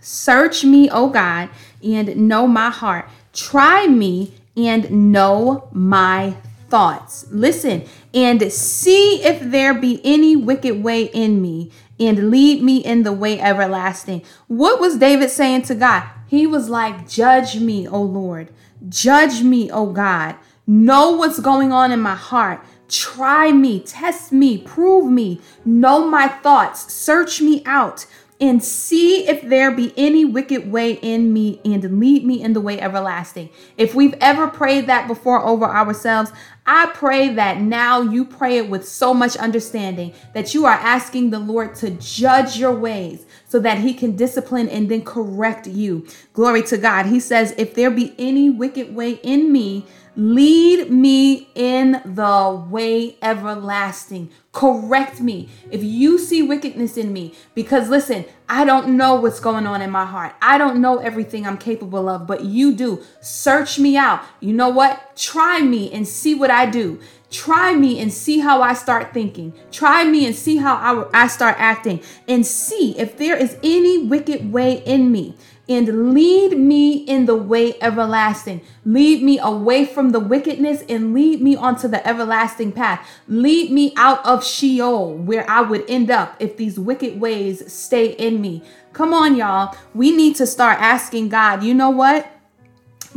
Search 0.00 0.64
me, 0.64 0.88
O 0.90 1.08
God, 1.08 1.48
and 1.82 2.16
know 2.28 2.46
my 2.46 2.70
heart. 2.70 3.08
Try 3.32 3.86
me 3.86 4.34
and 4.56 5.12
know 5.12 5.68
my 5.72 6.36
thoughts. 6.68 7.26
Listen, 7.30 7.84
and 8.12 8.52
see 8.52 9.22
if 9.22 9.40
there 9.40 9.74
be 9.74 10.00
any 10.04 10.36
wicked 10.36 10.82
way 10.82 11.04
in 11.04 11.40
me, 11.40 11.72
and 12.00 12.30
lead 12.30 12.62
me 12.62 12.78
in 12.78 13.02
the 13.02 13.12
way 13.12 13.40
everlasting. 13.40 14.22
What 14.46 14.80
was 14.80 14.98
David 14.98 15.30
saying 15.30 15.62
to 15.62 15.74
God? 15.74 16.04
He 16.28 16.46
was 16.46 16.68
like, 16.68 17.08
Judge 17.08 17.58
me, 17.58 17.88
O 17.88 18.00
Lord. 18.00 18.52
Judge 18.88 19.42
me, 19.42 19.70
O 19.70 19.86
God. 19.86 20.36
Know 20.66 21.10
what's 21.12 21.40
going 21.40 21.72
on 21.72 21.90
in 21.90 22.00
my 22.00 22.14
heart. 22.14 22.64
Try 22.88 23.52
me, 23.52 23.80
test 23.80 24.32
me, 24.32 24.58
prove 24.58 25.10
me, 25.10 25.40
know 25.64 26.08
my 26.08 26.28
thoughts, 26.28 26.92
search 26.92 27.40
me 27.40 27.62
out 27.66 28.06
and 28.40 28.62
see 28.62 29.26
if 29.26 29.42
there 29.42 29.70
be 29.70 29.92
any 29.96 30.24
wicked 30.24 30.70
way 30.70 30.92
in 30.92 31.32
me 31.32 31.60
and 31.64 31.98
lead 31.98 32.24
me 32.24 32.40
in 32.40 32.52
the 32.52 32.60
way 32.60 32.80
everlasting. 32.80 33.50
If 33.76 33.94
we've 33.94 34.14
ever 34.20 34.46
prayed 34.46 34.86
that 34.86 35.08
before 35.08 35.44
over 35.44 35.64
ourselves, 35.64 36.32
I 36.64 36.86
pray 36.86 37.30
that 37.34 37.60
now 37.60 38.00
you 38.02 38.24
pray 38.24 38.58
it 38.58 38.68
with 38.68 38.86
so 38.86 39.12
much 39.12 39.36
understanding 39.36 40.12
that 40.34 40.54
you 40.54 40.66
are 40.66 40.74
asking 40.74 41.30
the 41.30 41.38
Lord 41.38 41.74
to 41.76 41.90
judge 41.90 42.58
your 42.58 42.74
ways 42.74 43.26
so 43.48 43.58
that 43.60 43.78
he 43.78 43.94
can 43.94 44.14
discipline 44.14 44.68
and 44.68 44.88
then 44.88 45.02
correct 45.02 45.66
you. 45.66 46.06
Glory 46.32 46.62
to 46.64 46.76
God. 46.76 47.06
He 47.06 47.20
says, 47.20 47.54
If 47.56 47.74
there 47.74 47.90
be 47.90 48.14
any 48.18 48.50
wicked 48.50 48.94
way 48.94 49.12
in 49.22 49.50
me, 49.50 49.86
Lead 50.18 50.90
me 50.90 51.48
in 51.54 52.02
the 52.04 52.66
way 52.68 53.16
everlasting. 53.22 54.28
Correct 54.50 55.20
me 55.20 55.48
if 55.70 55.84
you 55.84 56.18
see 56.18 56.42
wickedness 56.42 56.96
in 56.96 57.12
me. 57.12 57.34
Because 57.54 57.88
listen, 57.88 58.24
I 58.48 58.64
don't 58.64 58.96
know 58.96 59.14
what's 59.14 59.38
going 59.38 59.64
on 59.64 59.80
in 59.80 59.92
my 59.92 60.04
heart. 60.04 60.34
I 60.42 60.58
don't 60.58 60.80
know 60.80 60.98
everything 60.98 61.46
I'm 61.46 61.56
capable 61.56 62.08
of, 62.08 62.26
but 62.26 62.42
you 62.42 62.74
do. 62.74 63.00
Search 63.20 63.78
me 63.78 63.96
out. 63.96 64.24
You 64.40 64.54
know 64.54 64.70
what? 64.70 65.16
Try 65.16 65.60
me 65.60 65.92
and 65.92 66.08
see 66.08 66.34
what 66.34 66.50
I 66.50 66.66
do. 66.66 66.98
Try 67.30 67.76
me 67.76 68.00
and 68.00 68.12
see 68.12 68.40
how 68.40 68.60
I 68.60 68.74
start 68.74 69.14
thinking. 69.14 69.52
Try 69.70 70.02
me 70.02 70.26
and 70.26 70.34
see 70.34 70.56
how 70.56 70.74
I, 71.14 71.24
I 71.24 71.26
start 71.28 71.54
acting. 71.60 72.02
And 72.26 72.44
see 72.44 72.98
if 72.98 73.18
there 73.18 73.36
is 73.36 73.56
any 73.62 73.98
wicked 73.98 74.50
way 74.50 74.82
in 74.84 75.12
me 75.12 75.36
and 75.68 76.14
lead 76.14 76.56
me 76.56 76.94
in 76.94 77.26
the 77.26 77.36
way 77.36 77.74
everlasting. 77.80 78.62
Lead 78.84 79.22
me 79.22 79.38
away 79.38 79.84
from 79.84 80.10
the 80.10 80.20
wickedness 80.20 80.82
and 80.88 81.12
lead 81.12 81.42
me 81.42 81.54
onto 81.54 81.86
the 81.86 82.06
everlasting 82.06 82.72
path. 82.72 83.06
Lead 83.28 83.70
me 83.70 83.92
out 83.96 84.24
of 84.24 84.44
Sheol, 84.44 85.14
where 85.14 85.48
I 85.48 85.60
would 85.60 85.84
end 85.88 86.10
up 86.10 86.36
if 86.40 86.56
these 86.56 86.78
wicked 86.78 87.20
ways 87.20 87.70
stay 87.70 88.12
in 88.12 88.40
me. 88.40 88.62
Come 88.92 89.12
on, 89.12 89.36
y'all. 89.36 89.76
We 89.94 90.10
need 90.10 90.36
to 90.36 90.46
start 90.46 90.78
asking 90.80 91.28
God, 91.28 91.62
you 91.62 91.74
know 91.74 91.90
what? 91.90 92.30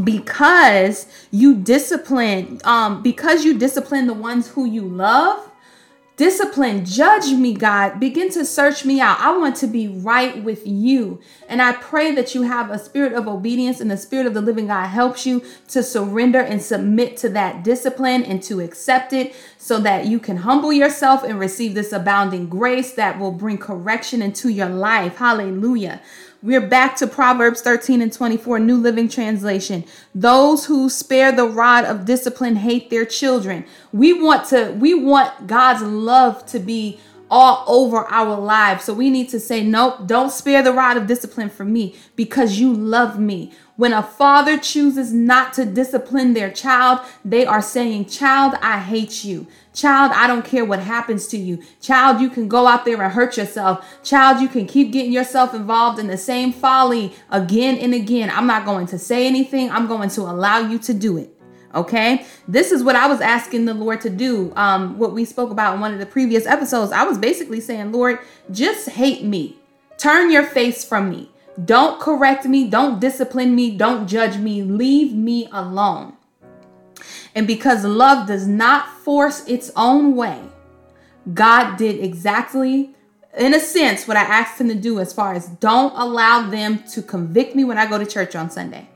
Because 0.03 1.07
you 1.31 1.55
discipline, 1.55 2.59
um, 2.63 3.01
because 3.01 3.45
you 3.45 3.57
discipline 3.57 4.07
the 4.07 4.13
ones 4.13 4.47
who 4.47 4.65
you 4.65 4.81
love, 4.81 5.50
Discipline, 6.21 6.85
judge 6.85 7.31
me, 7.31 7.55
God. 7.55 7.99
Begin 7.99 8.29
to 8.33 8.45
search 8.45 8.85
me 8.85 9.01
out. 9.01 9.19
I 9.19 9.35
want 9.35 9.55
to 9.55 9.65
be 9.65 9.87
right 9.87 10.43
with 10.43 10.67
you. 10.67 11.19
And 11.49 11.63
I 11.63 11.71
pray 11.71 12.13
that 12.13 12.35
you 12.35 12.43
have 12.43 12.69
a 12.69 12.77
spirit 12.77 13.13
of 13.13 13.27
obedience 13.27 13.81
and 13.81 13.89
the 13.89 13.97
spirit 13.97 14.27
of 14.27 14.35
the 14.35 14.41
living 14.41 14.67
God 14.67 14.85
helps 14.85 15.25
you 15.25 15.43
to 15.69 15.81
surrender 15.81 16.39
and 16.39 16.61
submit 16.61 17.17
to 17.17 17.29
that 17.29 17.63
discipline 17.63 18.21
and 18.21 18.43
to 18.43 18.59
accept 18.59 19.13
it 19.13 19.33
so 19.61 19.79
that 19.79 20.07
you 20.07 20.17
can 20.17 20.37
humble 20.37 20.73
yourself 20.73 21.23
and 21.23 21.39
receive 21.39 21.75
this 21.75 21.91
abounding 21.91 22.49
grace 22.49 22.93
that 22.93 23.19
will 23.19 23.31
bring 23.31 23.59
correction 23.59 24.19
into 24.19 24.49
your 24.49 24.67
life. 24.67 25.17
Hallelujah. 25.17 26.01
We're 26.41 26.67
back 26.67 26.95
to 26.95 27.05
Proverbs 27.05 27.61
13 27.61 28.01
and 28.01 28.11
24, 28.11 28.57
New 28.57 28.77
Living 28.77 29.07
Translation. 29.07 29.85
Those 30.15 30.65
who 30.65 30.89
spare 30.89 31.31
the 31.31 31.45
rod 31.45 31.85
of 31.85 32.05
discipline 32.05 32.55
hate 32.55 32.89
their 32.89 33.05
children. 33.05 33.63
We 33.93 34.13
want 34.13 34.49
to, 34.49 34.71
we 34.79 34.95
want 34.95 35.45
God's 35.45 35.83
love 35.83 36.43
to 36.47 36.57
be 36.57 36.99
all 37.31 37.63
over 37.65 38.05
our 38.11 38.37
lives. 38.37 38.83
So 38.83 38.93
we 38.93 39.09
need 39.09 39.29
to 39.29 39.39
say, 39.39 39.63
nope, 39.63 40.05
don't 40.05 40.31
spare 40.31 40.61
the 40.61 40.73
rod 40.73 40.97
of 40.97 41.07
discipline 41.07 41.49
for 41.49 41.63
me 41.63 41.95
because 42.15 42.59
you 42.59 42.73
love 42.73 43.17
me. 43.17 43.53
When 43.77 43.93
a 43.93 44.03
father 44.03 44.59
chooses 44.59 45.11
not 45.11 45.53
to 45.53 45.65
discipline 45.65 46.33
their 46.33 46.51
child, 46.51 46.99
they 47.25 47.47
are 47.47 47.63
saying, 47.63 48.05
Child, 48.05 48.53
I 48.61 48.77
hate 48.77 49.23
you. 49.23 49.47
Child, 49.73 50.11
I 50.13 50.27
don't 50.27 50.45
care 50.45 50.63
what 50.63 50.81
happens 50.81 51.25
to 51.27 51.37
you. 51.37 51.63
Child, 51.81 52.21
you 52.21 52.29
can 52.29 52.47
go 52.47 52.67
out 52.67 52.85
there 52.85 53.01
and 53.01 53.11
hurt 53.11 53.37
yourself. 53.37 53.83
Child, 54.03 54.39
you 54.39 54.49
can 54.49 54.67
keep 54.67 54.91
getting 54.91 55.11
yourself 55.11 55.55
involved 55.55 55.97
in 55.97 56.05
the 56.05 56.17
same 56.17 56.53
folly 56.53 57.15
again 57.31 57.77
and 57.77 57.95
again. 57.95 58.29
I'm 58.29 58.45
not 58.45 58.65
going 58.65 58.85
to 58.85 58.99
say 58.99 59.25
anything. 59.25 59.71
I'm 59.71 59.87
going 59.87 60.09
to 60.09 60.21
allow 60.21 60.59
you 60.59 60.77
to 60.77 60.93
do 60.93 61.17
it. 61.17 61.40
Okay. 61.73 62.25
This 62.47 62.71
is 62.71 62.83
what 62.83 62.95
I 62.95 63.07
was 63.07 63.21
asking 63.21 63.65
the 63.65 63.73
Lord 63.73 64.01
to 64.01 64.09
do. 64.09 64.51
Um, 64.55 64.97
what 64.97 65.13
we 65.13 65.25
spoke 65.25 65.51
about 65.51 65.75
in 65.75 65.79
one 65.79 65.93
of 65.93 65.99
the 65.99 66.05
previous 66.05 66.45
episodes. 66.45 66.91
I 66.91 67.03
was 67.03 67.17
basically 67.17 67.61
saying, 67.61 67.91
Lord, 67.91 68.19
just 68.51 68.89
hate 68.89 69.23
me. 69.23 69.57
Turn 69.97 70.31
your 70.31 70.43
face 70.43 70.83
from 70.83 71.09
me. 71.09 71.29
Don't 71.63 71.99
correct 71.99 72.45
me. 72.45 72.69
Don't 72.69 72.99
discipline 72.99 73.55
me. 73.55 73.77
Don't 73.77 74.07
judge 74.07 74.37
me. 74.37 74.63
Leave 74.63 75.13
me 75.13 75.47
alone. 75.51 76.13
And 77.35 77.47
because 77.47 77.85
love 77.85 78.27
does 78.27 78.47
not 78.47 78.89
force 78.89 79.47
its 79.47 79.71
own 79.75 80.15
way, 80.15 80.41
God 81.33 81.77
did 81.77 82.03
exactly, 82.03 82.95
in 83.37 83.53
a 83.53 83.59
sense, 83.59 84.07
what 84.07 84.17
I 84.17 84.21
asked 84.21 84.59
him 84.59 84.67
to 84.69 84.75
do 84.75 84.99
as 84.99 85.13
far 85.13 85.33
as 85.33 85.47
don't 85.47 85.93
allow 85.95 86.49
them 86.49 86.83
to 86.91 87.01
convict 87.01 87.55
me 87.55 87.63
when 87.63 87.77
I 87.77 87.85
go 87.85 87.97
to 87.97 88.05
church 88.05 88.35
on 88.35 88.49
Sunday. 88.49 88.89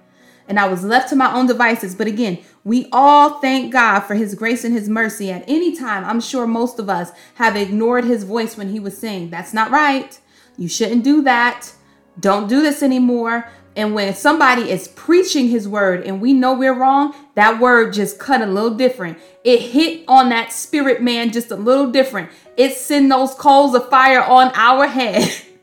And 0.48 0.60
I 0.60 0.68
was 0.68 0.84
left 0.84 1.10
to 1.10 1.16
my 1.16 1.34
own 1.34 1.48
devices. 1.48 1.96
But 1.96 2.08
again, 2.08 2.40
we 2.64 2.88
all 2.92 3.40
thank 3.40 3.74
God 3.74 4.02
for 4.02 4.16
his 4.16 4.36
grace 4.36 4.64
and 4.64 4.74
his 4.74 4.90
mercy. 4.90 5.32
At 5.32 5.44
any 5.48 5.76
time, 5.76 6.06
I'm 6.06 6.22
sure 6.22 6.46
most 6.46 6.80
of 6.80 6.90
us 6.90 7.12
have 7.36 7.56
ignored 7.56 8.06
his 8.06 8.24
voice 8.24 8.58
when 8.58 8.70
he 8.70 8.80
was 8.80 8.98
saying, 8.98 9.30
That's 9.30 9.54
not 9.54 9.72
right. 9.72 10.20
You 10.58 10.68
shouldn't 10.68 11.04
do 11.04 11.22
that. 11.24 11.72
Don't 12.20 12.48
do 12.48 12.62
this 12.62 12.82
anymore. 12.82 13.50
And 13.76 13.94
when 13.94 14.14
somebody 14.14 14.72
is 14.72 14.88
preaching 14.88 15.50
his 15.50 15.68
word 15.68 16.06
and 16.06 16.22
we 16.22 16.32
know 16.32 16.54
we're 16.54 16.74
wrong, 16.74 17.14
that 17.36 17.60
word 17.60 17.94
just 17.94 18.20
cut 18.20 18.42
a 18.42 18.46
little 18.46 18.74
different. 18.74 19.18
It 19.44 19.62
hit 19.62 20.06
on 20.08 20.30
that 20.30 20.54
spirit 20.54 21.02
man 21.02 21.32
just 21.32 21.52
a 21.52 21.58
little 21.58 21.92
different. 21.92 22.30
It 22.56 22.74
sent 22.78 23.10
those 23.10 23.34
coals 23.36 23.76
of 23.76 23.90
fire 23.90 24.24
on 24.24 24.52
our 24.56 24.88
head. 24.88 25.30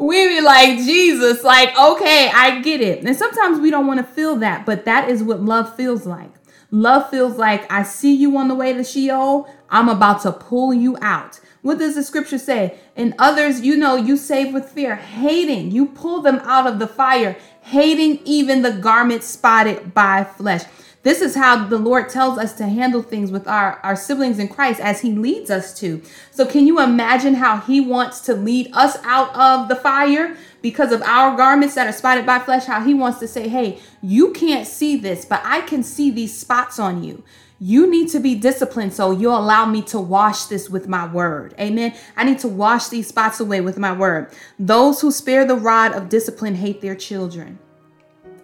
we 0.00 0.28
be 0.28 0.40
like, 0.40 0.78
Jesus, 0.78 1.44
like, 1.44 1.78
okay, 1.78 2.30
I 2.34 2.60
get 2.62 2.80
it. 2.80 3.04
And 3.04 3.14
sometimes 3.14 3.60
we 3.60 3.70
don't 3.70 3.86
want 3.86 4.00
to 4.00 4.14
feel 4.14 4.36
that, 4.36 4.64
but 4.64 4.86
that 4.86 5.10
is 5.10 5.22
what 5.22 5.42
love 5.42 5.76
feels 5.76 6.06
like. 6.06 6.32
Love 6.70 7.10
feels 7.10 7.36
like 7.36 7.70
I 7.70 7.82
see 7.82 8.14
you 8.14 8.38
on 8.38 8.48
the 8.48 8.54
way 8.54 8.72
to 8.72 8.82
Sheol. 8.82 9.46
I'm 9.68 9.90
about 9.90 10.22
to 10.22 10.32
pull 10.32 10.72
you 10.72 10.96
out. 11.02 11.38
What 11.60 11.78
does 11.78 11.96
the 11.96 12.02
scripture 12.02 12.38
say? 12.38 12.78
And 12.96 13.14
others, 13.18 13.60
you 13.60 13.76
know, 13.76 13.96
you 13.96 14.16
save 14.16 14.54
with 14.54 14.70
fear, 14.70 14.96
hating. 14.96 15.70
You 15.70 15.86
pull 15.86 16.22
them 16.22 16.40
out 16.44 16.66
of 16.66 16.78
the 16.78 16.86
fire, 16.86 17.36
hating 17.60 18.20
even 18.24 18.62
the 18.62 18.72
garment 18.72 19.22
spotted 19.22 19.92
by 19.92 20.24
flesh. 20.24 20.62
This 21.02 21.22
is 21.22 21.34
how 21.34 21.64
the 21.64 21.78
Lord 21.78 22.10
tells 22.10 22.36
us 22.36 22.52
to 22.54 22.66
handle 22.66 23.02
things 23.02 23.30
with 23.30 23.48
our, 23.48 23.80
our 23.82 23.96
siblings 23.96 24.38
in 24.38 24.48
Christ 24.48 24.80
as 24.80 25.00
He 25.00 25.12
leads 25.12 25.50
us 25.50 25.78
to. 25.80 26.02
So, 26.30 26.44
can 26.44 26.66
you 26.66 26.78
imagine 26.78 27.34
how 27.34 27.58
He 27.60 27.80
wants 27.80 28.20
to 28.22 28.34
lead 28.34 28.70
us 28.74 28.98
out 29.02 29.34
of 29.34 29.68
the 29.68 29.76
fire 29.76 30.36
because 30.60 30.92
of 30.92 31.00
our 31.02 31.34
garments 31.38 31.74
that 31.76 31.86
are 31.86 31.92
spotted 31.92 32.26
by 32.26 32.38
flesh? 32.38 32.66
How 32.66 32.84
He 32.84 32.92
wants 32.92 33.18
to 33.20 33.28
say, 33.28 33.48
Hey, 33.48 33.78
you 34.02 34.32
can't 34.32 34.66
see 34.66 34.96
this, 34.96 35.24
but 35.24 35.40
I 35.42 35.62
can 35.62 35.82
see 35.82 36.10
these 36.10 36.38
spots 36.38 36.78
on 36.78 37.02
you. 37.02 37.24
You 37.58 37.90
need 37.90 38.08
to 38.10 38.20
be 38.20 38.34
disciplined 38.34 38.92
so 38.92 39.10
you'll 39.10 39.38
allow 39.38 39.66
me 39.66 39.82
to 39.82 39.98
wash 39.98 40.44
this 40.44 40.68
with 40.68 40.86
my 40.88 41.06
word. 41.06 41.54
Amen. 41.58 41.94
I 42.16 42.24
need 42.24 42.38
to 42.40 42.48
wash 42.48 42.88
these 42.88 43.08
spots 43.08 43.38
away 43.40 43.60
with 43.60 43.78
my 43.78 43.92
word. 43.92 44.32
Those 44.58 45.00
who 45.00 45.10
spare 45.10 45.46
the 45.46 45.56
rod 45.56 45.92
of 45.92 46.08
discipline 46.08 46.54
hate 46.54 46.80
their 46.80 46.94
children. 46.94 47.58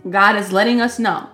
God 0.09 0.37
is 0.37 0.53
letting 0.53 0.81
us 0.83 0.99
know 0.99 1.31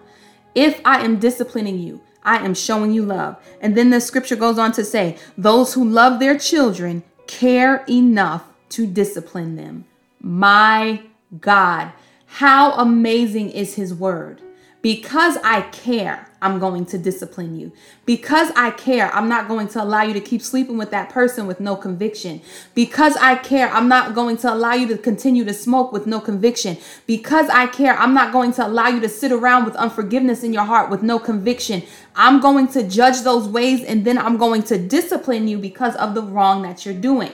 if 0.54 0.80
I 0.84 1.04
am 1.04 1.18
disciplining 1.18 1.78
you, 1.78 2.00
I 2.22 2.44
am 2.44 2.54
showing 2.54 2.92
you 2.92 3.04
love. 3.04 3.36
And 3.60 3.76
then 3.76 3.90
the 3.90 4.00
scripture 4.00 4.36
goes 4.36 4.58
on 4.58 4.72
to 4.72 4.84
say, 4.84 5.16
those 5.36 5.74
who 5.74 5.84
love 5.88 6.20
their 6.20 6.38
children 6.38 7.02
care 7.26 7.84
enough 7.88 8.44
to 8.70 8.86
discipline 8.86 9.56
them. 9.56 9.84
My 10.20 11.02
God, 11.40 11.92
how 12.26 12.72
amazing 12.72 13.50
is 13.50 13.74
his 13.74 13.92
word. 13.92 14.40
Because 14.82 15.36
I 15.44 15.60
care, 15.60 16.28
I'm 16.42 16.58
going 16.58 16.86
to 16.86 16.98
discipline 16.98 17.56
you. 17.56 17.70
Because 18.04 18.50
I 18.56 18.72
care, 18.72 19.14
I'm 19.14 19.28
not 19.28 19.46
going 19.46 19.68
to 19.68 19.82
allow 19.82 20.02
you 20.02 20.12
to 20.12 20.20
keep 20.20 20.42
sleeping 20.42 20.76
with 20.76 20.90
that 20.90 21.08
person 21.08 21.46
with 21.46 21.60
no 21.60 21.76
conviction. 21.76 22.42
Because 22.74 23.16
I 23.16 23.36
care, 23.36 23.68
I'm 23.68 23.88
not 23.88 24.12
going 24.16 24.36
to 24.38 24.52
allow 24.52 24.74
you 24.74 24.88
to 24.88 24.98
continue 24.98 25.44
to 25.44 25.54
smoke 25.54 25.92
with 25.92 26.08
no 26.08 26.18
conviction. 26.18 26.78
Because 27.06 27.48
I 27.48 27.68
care, 27.68 27.96
I'm 27.96 28.12
not 28.12 28.32
going 28.32 28.52
to 28.54 28.66
allow 28.66 28.88
you 28.88 29.00
to 29.00 29.08
sit 29.08 29.30
around 29.30 29.66
with 29.66 29.76
unforgiveness 29.76 30.42
in 30.42 30.52
your 30.52 30.64
heart 30.64 30.90
with 30.90 31.04
no 31.04 31.20
conviction. 31.20 31.84
I'm 32.16 32.40
going 32.40 32.66
to 32.68 32.82
judge 32.82 33.22
those 33.22 33.46
ways 33.46 33.84
and 33.84 34.04
then 34.04 34.18
I'm 34.18 34.36
going 34.36 34.64
to 34.64 34.78
discipline 34.78 35.46
you 35.46 35.58
because 35.58 35.94
of 35.94 36.16
the 36.16 36.22
wrong 36.22 36.62
that 36.62 36.84
you're 36.84 36.92
doing. 36.92 37.30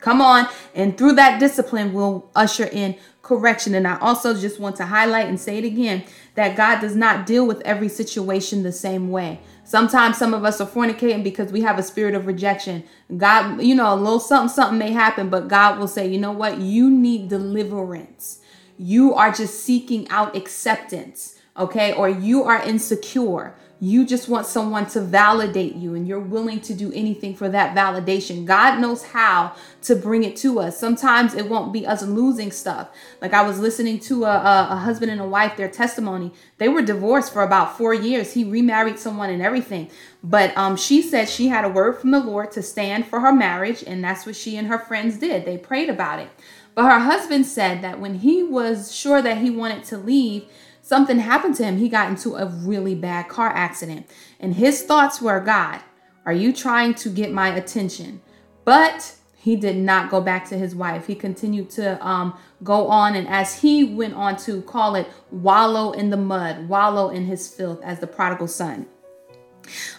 Come 0.00 0.20
on. 0.20 0.48
And 0.74 0.96
through 0.96 1.14
that 1.14 1.40
discipline, 1.40 1.94
we'll 1.94 2.28
usher 2.36 2.66
in 2.66 2.96
correction. 3.22 3.74
And 3.74 3.86
I 3.86 3.98
also 3.98 4.34
just 4.34 4.58
want 4.58 4.76
to 4.76 4.86
highlight 4.86 5.28
and 5.28 5.38
say 5.38 5.58
it 5.58 5.64
again 5.64 6.04
that 6.38 6.56
God 6.56 6.80
does 6.80 6.94
not 6.94 7.26
deal 7.26 7.44
with 7.44 7.60
every 7.62 7.88
situation 7.88 8.62
the 8.62 8.70
same 8.70 9.10
way. 9.10 9.40
Sometimes 9.64 10.16
some 10.16 10.32
of 10.32 10.44
us 10.44 10.60
are 10.60 10.68
fornicating 10.68 11.24
because 11.24 11.50
we 11.50 11.62
have 11.62 11.80
a 11.80 11.82
spirit 11.82 12.14
of 12.14 12.28
rejection. 12.28 12.84
God, 13.16 13.60
you 13.60 13.74
know, 13.74 13.92
a 13.92 13.96
little 13.96 14.20
something, 14.20 14.54
something 14.54 14.78
may 14.78 14.92
happen, 14.92 15.30
but 15.30 15.48
God 15.48 15.80
will 15.80 15.88
say, 15.88 16.06
you 16.06 16.16
know 16.16 16.30
what? 16.30 16.60
You 16.60 16.92
need 16.92 17.28
deliverance. 17.28 18.38
You 18.78 19.14
are 19.14 19.32
just 19.32 19.64
seeking 19.64 20.08
out 20.10 20.36
acceptance, 20.36 21.40
okay? 21.56 21.92
Or 21.92 22.08
you 22.08 22.44
are 22.44 22.62
insecure 22.62 23.56
you 23.80 24.04
just 24.04 24.28
want 24.28 24.46
someone 24.46 24.86
to 24.86 25.00
validate 25.00 25.76
you 25.76 25.94
and 25.94 26.08
you're 26.08 26.18
willing 26.18 26.60
to 26.60 26.74
do 26.74 26.92
anything 26.92 27.36
for 27.36 27.48
that 27.48 27.76
validation. 27.76 28.44
God 28.44 28.80
knows 28.80 29.04
how 29.04 29.54
to 29.82 29.94
bring 29.94 30.24
it 30.24 30.36
to 30.38 30.58
us. 30.58 30.76
Sometimes 30.76 31.34
it 31.34 31.48
won't 31.48 31.72
be 31.72 31.86
us 31.86 32.02
losing 32.02 32.50
stuff. 32.50 32.88
Like 33.20 33.32
I 33.32 33.42
was 33.42 33.60
listening 33.60 34.00
to 34.00 34.24
a, 34.24 34.30
a, 34.30 34.68
a 34.70 34.76
husband 34.76 35.12
and 35.12 35.20
a 35.20 35.26
wife, 35.26 35.56
their 35.56 35.70
testimony. 35.70 36.32
They 36.58 36.68
were 36.68 36.82
divorced 36.82 37.32
for 37.32 37.42
about 37.42 37.78
four 37.78 37.94
years. 37.94 38.32
He 38.32 38.42
remarried 38.42 38.98
someone 38.98 39.30
and 39.30 39.42
everything. 39.42 39.90
But 40.24 40.56
um, 40.56 40.76
she 40.76 41.00
said 41.00 41.28
she 41.28 41.46
had 41.46 41.64
a 41.64 41.68
word 41.68 41.98
from 41.98 42.10
the 42.10 42.18
Lord 42.18 42.50
to 42.52 42.62
stand 42.62 43.06
for 43.06 43.20
her 43.20 43.32
marriage. 43.32 43.84
And 43.86 44.02
that's 44.02 44.26
what 44.26 44.34
she 44.34 44.56
and 44.56 44.66
her 44.66 44.78
friends 44.78 45.18
did. 45.18 45.44
They 45.44 45.56
prayed 45.56 45.88
about 45.88 46.18
it. 46.18 46.30
But 46.74 46.84
her 46.84 46.98
husband 47.00 47.46
said 47.46 47.82
that 47.82 48.00
when 48.00 48.16
he 48.16 48.42
was 48.42 48.94
sure 48.94 49.22
that 49.22 49.38
he 49.38 49.50
wanted 49.50 49.84
to 49.84 49.98
leave, 49.98 50.46
something 50.88 51.18
happened 51.18 51.54
to 51.54 51.64
him. 51.64 51.76
He 51.76 51.90
got 51.90 52.08
into 52.08 52.36
a 52.36 52.46
really 52.46 52.94
bad 52.94 53.28
car 53.28 53.50
accident. 53.50 54.06
And 54.40 54.54
his 54.54 54.82
thoughts 54.82 55.20
were, 55.20 55.38
God, 55.38 55.80
are 56.24 56.32
you 56.32 56.50
trying 56.50 56.94
to 56.94 57.10
get 57.10 57.30
my 57.30 57.48
attention? 57.48 58.22
But 58.64 59.14
he 59.36 59.54
did 59.54 59.76
not 59.76 60.10
go 60.10 60.22
back 60.22 60.48
to 60.48 60.56
his 60.56 60.74
wife. 60.74 61.06
He 61.06 61.14
continued 61.14 61.68
to 61.70 62.04
um, 62.04 62.38
go 62.64 62.88
on. 62.88 63.16
And 63.16 63.28
as 63.28 63.60
he 63.60 63.84
went 63.84 64.14
on 64.14 64.38
to 64.38 64.62
call 64.62 64.94
it, 64.94 65.06
wallow 65.30 65.92
in 65.92 66.08
the 66.08 66.16
mud, 66.16 66.70
wallow 66.70 67.10
in 67.10 67.26
his 67.26 67.46
filth 67.52 67.82
as 67.82 68.00
the 68.00 68.06
prodigal 68.06 68.48
son. 68.48 68.86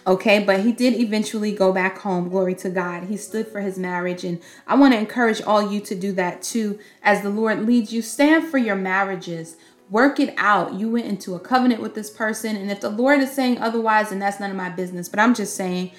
Okay, 0.04 0.42
but 0.42 0.60
he 0.60 0.72
did 0.72 0.94
eventually 0.94 1.52
go 1.52 1.72
back 1.72 1.98
home. 1.98 2.28
Glory 2.28 2.56
to 2.56 2.70
God. 2.70 3.04
He 3.04 3.16
stood 3.16 3.46
for 3.46 3.60
his 3.60 3.78
marriage. 3.78 4.24
And 4.24 4.40
I 4.66 4.74
want 4.74 4.92
to 4.94 4.98
encourage 4.98 5.40
all 5.42 5.70
you 5.70 5.80
to 5.82 5.94
do 5.94 6.10
that 6.12 6.42
too. 6.42 6.80
As 7.02 7.22
the 7.22 7.30
Lord 7.30 7.64
leads 7.64 7.92
you, 7.92 8.02
stand 8.02 8.48
for 8.48 8.58
your 8.58 8.74
marriages 8.74 9.56
work 9.90 10.20
it 10.20 10.32
out. 10.36 10.74
You 10.74 10.90
went 10.90 11.06
into 11.06 11.34
a 11.34 11.40
covenant 11.40 11.82
with 11.82 11.94
this 11.94 12.10
person. 12.10 12.56
And 12.56 12.70
if 12.70 12.80
the 12.80 12.90
Lord 12.90 13.20
is 13.20 13.32
saying 13.32 13.58
otherwise, 13.58 14.10
then 14.10 14.20
that's 14.20 14.40
none 14.40 14.50
of 14.50 14.56
my 14.56 14.70
business. 14.70 15.08
But 15.08 15.18
I'm 15.18 15.34
just 15.34 15.56
saying, 15.56 15.90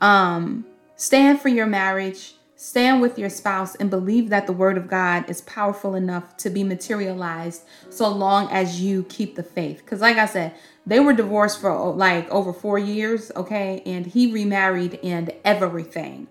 um, 0.00 0.66
stand 0.96 1.40
for 1.40 1.48
your 1.48 1.66
marriage, 1.66 2.34
stand 2.56 3.00
with 3.00 3.18
your 3.18 3.30
spouse, 3.30 3.76
and 3.76 3.88
believe 3.88 4.30
that 4.30 4.46
the 4.46 4.52
word 4.52 4.76
of 4.76 4.88
God 4.88 5.30
is 5.30 5.42
powerful 5.42 5.94
enough 5.94 6.36
to 6.38 6.50
be 6.50 6.64
materialized 6.64 7.62
so 7.88 8.08
long 8.08 8.50
as 8.50 8.80
you 8.80 9.04
keep 9.04 9.36
the 9.36 9.42
faith. 9.42 9.78
Because, 9.78 10.00
like 10.00 10.16
I 10.16 10.26
said, 10.26 10.54
they 10.84 10.98
were 10.98 11.12
divorced 11.12 11.60
for 11.60 11.92
like 11.92 12.28
over 12.30 12.52
four 12.52 12.78
years, 12.78 13.30
okay? 13.36 13.82
And 13.86 14.06
he 14.06 14.32
remarried 14.32 14.98
and 15.02 15.32
everything. 15.44 16.26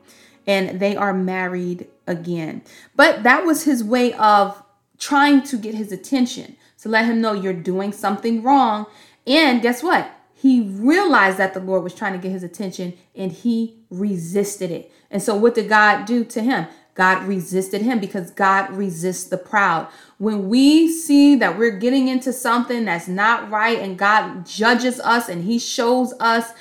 And 0.47 0.79
they 0.79 0.95
are 0.95 1.13
married 1.13 1.87
again. 2.05 2.61
But 2.95 3.23
that 3.23 3.45
was 3.45 3.63
his 3.63 3.83
way 3.83 4.13
of 4.13 4.61
trying 4.97 5.41
to 5.43 5.57
get 5.57 5.73
his 5.73 5.91
attention 5.91 6.55
to 6.85 6.89
let 6.89 7.05
him 7.05 7.19
know 7.19 7.33
you're 7.33 7.51
doing 7.51 7.91
something 7.91 8.43
wrong. 8.43 8.85
And 9.25 9.59
guess 9.59 9.81
what? 9.81 10.07
He 10.35 10.61
realized 10.61 11.39
that 11.39 11.55
the 11.55 11.59
Lord 11.59 11.81
was 11.81 11.95
trying 11.95 12.13
to 12.13 12.19
get 12.19 12.31
his 12.31 12.43
attention 12.43 12.93
and 13.15 13.31
he 13.31 13.79
resisted 13.89 14.69
it. 14.69 14.91
And 15.09 15.19
so, 15.19 15.35
what 15.35 15.55
did 15.55 15.67
God 15.67 16.05
do 16.05 16.23
to 16.25 16.43
him? 16.43 16.67
God 16.93 17.23
resisted 17.23 17.81
him 17.81 17.99
because 17.99 18.29
God 18.29 18.71
resists 18.71 19.23
the 19.23 19.37
proud. 19.37 19.87
When 20.19 20.47
we 20.47 20.87
see 20.87 21.35
that 21.37 21.57
we're 21.57 21.79
getting 21.79 22.07
into 22.07 22.31
something 22.31 22.85
that's 22.85 23.07
not 23.07 23.49
right 23.49 23.79
and 23.79 23.97
God 23.97 24.45
judges 24.45 24.99
us 24.99 25.27
and 25.27 25.43
he 25.43 25.57
shows 25.57 26.13
us 26.19 26.51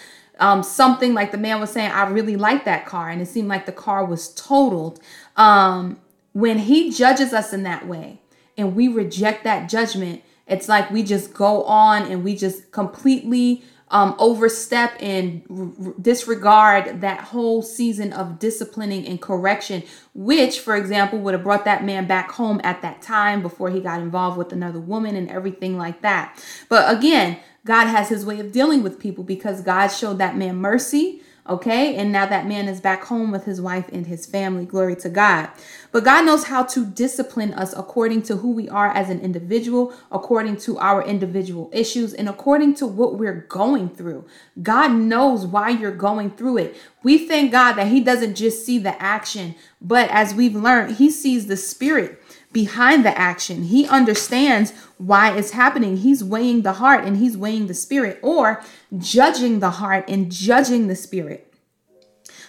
um, 0.40 0.62
something 0.62 1.12
like 1.12 1.32
the 1.32 1.38
man 1.38 1.60
was 1.60 1.70
saying, 1.70 1.90
I 1.90 2.08
really 2.08 2.36
like 2.36 2.64
that 2.64 2.86
car, 2.86 3.10
and 3.10 3.20
it 3.20 3.26
seemed 3.26 3.48
like 3.48 3.66
the 3.66 3.72
car 3.72 4.06
was 4.06 4.34
totaled. 4.34 5.00
Um, 5.36 6.00
when 6.32 6.60
he 6.60 6.90
judges 6.90 7.34
us 7.34 7.52
in 7.52 7.62
that 7.64 7.86
way, 7.86 8.20
and 8.56 8.74
we 8.74 8.88
reject 8.88 9.44
that 9.44 9.68
judgment, 9.68 10.22
it's 10.46 10.68
like 10.68 10.90
we 10.90 11.02
just 11.02 11.32
go 11.32 11.64
on 11.64 12.02
and 12.10 12.22
we 12.24 12.36
just 12.36 12.70
completely 12.70 13.64
um, 13.88 14.14
overstep 14.18 14.96
and 15.00 15.42
r- 15.50 15.94
disregard 16.00 17.00
that 17.02 17.20
whole 17.20 17.62
season 17.62 18.12
of 18.12 18.38
disciplining 18.38 19.06
and 19.06 19.20
correction, 19.20 19.82
which, 20.14 20.60
for 20.60 20.74
example, 20.74 21.18
would 21.20 21.34
have 21.34 21.44
brought 21.44 21.64
that 21.64 21.84
man 21.84 22.06
back 22.06 22.32
home 22.32 22.60
at 22.64 22.82
that 22.82 23.02
time 23.02 23.42
before 23.42 23.70
he 23.70 23.80
got 23.80 24.00
involved 24.00 24.36
with 24.36 24.52
another 24.52 24.80
woman 24.80 25.16
and 25.16 25.30
everything 25.30 25.76
like 25.76 26.02
that. 26.02 26.42
But 26.68 26.94
again, 26.96 27.38
God 27.64 27.86
has 27.86 28.08
his 28.08 28.26
way 28.26 28.40
of 28.40 28.52
dealing 28.52 28.82
with 28.82 28.98
people 28.98 29.24
because 29.24 29.62
God 29.62 29.88
showed 29.88 30.18
that 30.18 30.36
man 30.36 30.56
mercy 30.56 31.22
Okay. 31.46 31.94
And 31.94 32.10
now 32.10 32.24
that 32.24 32.46
man 32.46 32.68
is 32.68 32.80
back 32.80 33.04
home 33.04 33.30
with 33.30 33.44
his 33.44 33.60
wife 33.60 33.88
and 33.92 34.06
his 34.06 34.24
family. 34.24 34.64
Glory 34.64 34.96
to 34.96 35.10
God. 35.10 35.50
But 35.92 36.02
God 36.02 36.24
knows 36.24 36.44
how 36.44 36.62
to 36.64 36.86
discipline 36.86 37.52
us 37.52 37.74
according 37.76 38.22
to 38.22 38.36
who 38.36 38.52
we 38.52 38.66
are 38.70 38.88
as 38.88 39.10
an 39.10 39.20
individual, 39.20 39.92
according 40.10 40.56
to 40.58 40.78
our 40.78 41.02
individual 41.02 41.68
issues, 41.72 42.14
and 42.14 42.30
according 42.30 42.74
to 42.76 42.86
what 42.86 43.18
we're 43.18 43.46
going 43.48 43.90
through. 43.90 44.24
God 44.62 44.92
knows 44.92 45.44
why 45.44 45.68
you're 45.68 45.94
going 45.94 46.30
through 46.30 46.58
it. 46.58 46.76
We 47.02 47.28
thank 47.28 47.52
God 47.52 47.74
that 47.74 47.88
He 47.88 48.00
doesn't 48.00 48.36
just 48.36 48.64
see 48.64 48.78
the 48.78 49.00
action, 49.00 49.54
but 49.82 50.08
as 50.10 50.34
we've 50.34 50.56
learned, 50.56 50.96
He 50.96 51.10
sees 51.10 51.46
the 51.46 51.58
spirit 51.58 52.22
behind 52.54 53.04
the 53.04 53.16
action. 53.18 53.64
He 53.64 53.86
understands 53.86 54.72
why 55.04 55.36
it's 55.36 55.50
happening. 55.50 55.98
He's 55.98 56.24
weighing 56.24 56.62
the 56.62 56.74
heart 56.74 57.04
and 57.04 57.18
he's 57.18 57.36
weighing 57.36 57.66
the 57.66 57.74
spirit 57.74 58.18
or 58.22 58.62
judging 58.96 59.60
the 59.60 59.70
heart 59.70 60.04
and 60.08 60.32
judging 60.32 60.88
the 60.88 60.96
spirit. 60.96 61.52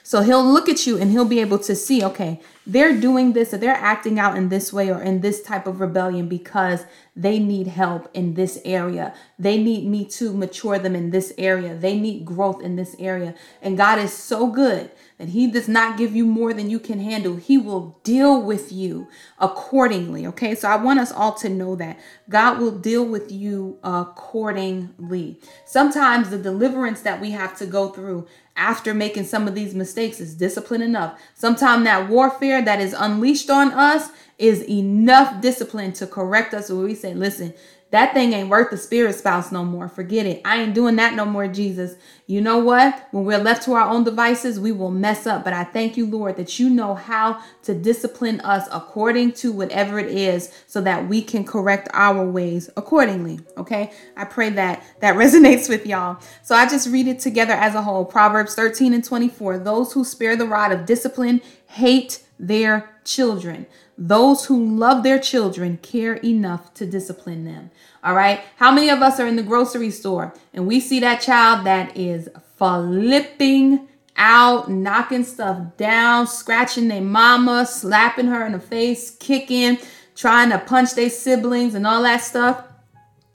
So 0.03 0.21
he'll 0.21 0.45
look 0.45 0.69
at 0.69 0.85
you 0.85 0.99
and 0.99 1.11
he'll 1.11 1.25
be 1.25 1.39
able 1.39 1.57
to 1.59 1.75
see, 1.75 2.03
okay, 2.03 2.39
they're 2.67 2.95
doing 2.95 3.33
this 3.33 3.53
or 3.53 3.57
they're 3.57 3.73
acting 3.73 4.19
out 4.19 4.37
in 4.37 4.49
this 4.49 4.71
way 4.71 4.91
or 4.91 5.01
in 5.01 5.21
this 5.21 5.41
type 5.41 5.65
of 5.65 5.81
rebellion 5.81 6.29
because 6.29 6.85
they 7.15 7.39
need 7.39 7.67
help 7.67 8.09
in 8.13 8.35
this 8.35 8.61
area. 8.63 9.15
They 9.39 9.61
need 9.61 9.87
me 9.87 10.05
to 10.05 10.31
mature 10.31 10.77
them 10.77 10.95
in 10.95 11.09
this 11.09 11.33
area. 11.39 11.73
They 11.75 11.99
need 11.99 12.23
growth 12.23 12.61
in 12.61 12.75
this 12.75 12.95
area. 12.99 13.33
And 13.63 13.77
God 13.77 13.97
is 13.97 14.13
so 14.13 14.47
good 14.47 14.91
that 15.17 15.29
He 15.29 15.49
does 15.49 15.67
not 15.67 15.97
give 15.97 16.15
you 16.15 16.25
more 16.25 16.53
than 16.53 16.69
you 16.69 16.79
can 16.79 16.99
handle. 16.99 17.35
He 17.37 17.57
will 17.57 17.99
deal 18.03 18.41
with 18.41 18.71
you 18.71 19.07
accordingly. 19.39 20.27
Okay, 20.27 20.55
so 20.55 20.67
I 20.67 20.75
want 20.75 20.99
us 20.99 21.11
all 21.11 21.33
to 21.35 21.49
know 21.49 21.75
that 21.75 21.99
God 22.29 22.59
will 22.59 22.77
deal 22.77 23.05
with 23.05 23.31
you 23.31 23.79
accordingly. 23.83 25.39
Sometimes 25.65 26.29
the 26.29 26.37
deliverance 26.37 27.01
that 27.01 27.21
we 27.21 27.31
have 27.31 27.57
to 27.57 27.65
go 27.65 27.89
through 27.89 28.27
after 28.57 28.93
making 28.93 29.25
some 29.25 29.47
of 29.47 29.55
these 29.55 29.75
mistakes 29.75 30.19
is 30.19 30.35
discipline 30.35 30.81
enough. 30.81 31.19
Sometimes 31.33 31.83
that 31.83 32.09
warfare 32.09 32.61
that 32.63 32.79
is 32.79 32.95
unleashed 32.97 33.49
on 33.49 33.71
us 33.71 34.09
is 34.37 34.63
enough 34.69 35.41
discipline 35.41 35.93
to 35.93 36.07
correct 36.07 36.53
us 36.53 36.69
where 36.69 36.85
we 36.85 36.95
say, 36.95 37.13
listen, 37.13 37.53
that 37.95 38.13
thing 38.13 38.33
ain't 38.33 38.49
worth 38.49 38.71
the 38.71 38.77
spirit 38.77 39.15
spouse 39.15 39.53
no 39.53 39.63
more. 39.63 39.87
Forget 39.87 40.25
it. 40.25 40.41
I 40.43 40.61
ain't 40.61 40.73
doing 40.73 40.97
that 40.97 41.13
no 41.13 41.23
more, 41.23 41.47
Jesus. 41.47 41.95
You 42.27 42.41
know 42.41 42.57
what? 42.57 43.07
When 43.11 43.23
we're 43.23 43.37
left 43.37 43.63
to 43.63 43.73
our 43.73 43.89
own 43.89 44.03
devices, 44.03 44.59
we 44.59 44.73
will 44.73 44.91
mess 44.91 45.25
up. 45.25 45.45
But 45.45 45.53
I 45.53 45.63
thank 45.63 45.95
you, 45.95 46.05
Lord, 46.05 46.35
that 46.35 46.59
you 46.59 46.69
know 46.69 46.95
how 46.95 47.41
to 47.63 47.73
discipline 47.73 48.41
us 48.41 48.67
according 48.69 49.31
to 49.33 49.53
whatever 49.53 49.97
it 49.97 50.07
is 50.07 50.51
so 50.67 50.81
that 50.81 51.07
we 51.07 51.21
can 51.21 51.45
correct 51.45 51.87
our 51.93 52.25
ways 52.25 52.69
accordingly. 52.75 53.39
Okay? 53.55 53.93
I 54.17 54.25
pray 54.25 54.49
that 54.49 54.83
that 54.99 55.15
resonates 55.15 55.69
with 55.69 55.85
y'all. 55.85 56.19
So 56.43 56.53
I 56.53 56.67
just 56.67 56.89
read 56.89 57.07
it 57.07 57.19
together 57.19 57.53
as 57.53 57.75
a 57.75 57.81
whole. 57.81 58.03
Proverbs 58.03 58.55
13 58.55 58.93
and 58.93 59.05
24. 59.05 59.59
Those 59.59 59.93
who 59.93 60.03
spare 60.03 60.35
the 60.35 60.45
rod 60.45 60.73
of 60.73 60.85
discipline 60.85 61.41
hate 61.67 62.23
their 62.37 62.89
children. 63.05 63.67
Those 63.97 64.45
who 64.45 64.77
love 64.77 65.03
their 65.03 65.19
children 65.19 65.77
care 65.81 66.15
enough 66.15 66.73
to 66.75 66.85
discipline 66.85 67.45
them. 67.45 67.71
All 68.03 68.13
right. 68.13 68.41
How 68.57 68.71
many 68.71 68.89
of 68.89 69.01
us 69.01 69.19
are 69.19 69.27
in 69.27 69.37
the 69.37 69.43
grocery 69.43 69.89
store 69.89 70.33
and 70.53 70.67
we 70.67 70.79
see 70.79 70.99
that 70.99 71.21
child 71.21 71.65
that 71.65 71.95
is 71.95 72.27
flipping 72.57 73.87
out, 74.17 74.69
knocking 74.69 75.23
stuff 75.23 75.77
down, 75.77 76.27
scratching 76.27 76.87
their 76.87 77.01
mama, 77.01 77.65
slapping 77.65 78.27
her 78.27 78.45
in 78.45 78.51
the 78.51 78.59
face, 78.59 79.15
kicking, 79.17 79.77
trying 80.15 80.49
to 80.49 80.59
punch 80.59 80.93
their 80.95 81.09
siblings 81.09 81.73
and 81.73 81.87
all 81.87 82.03
that 82.03 82.21
stuff? 82.21 82.63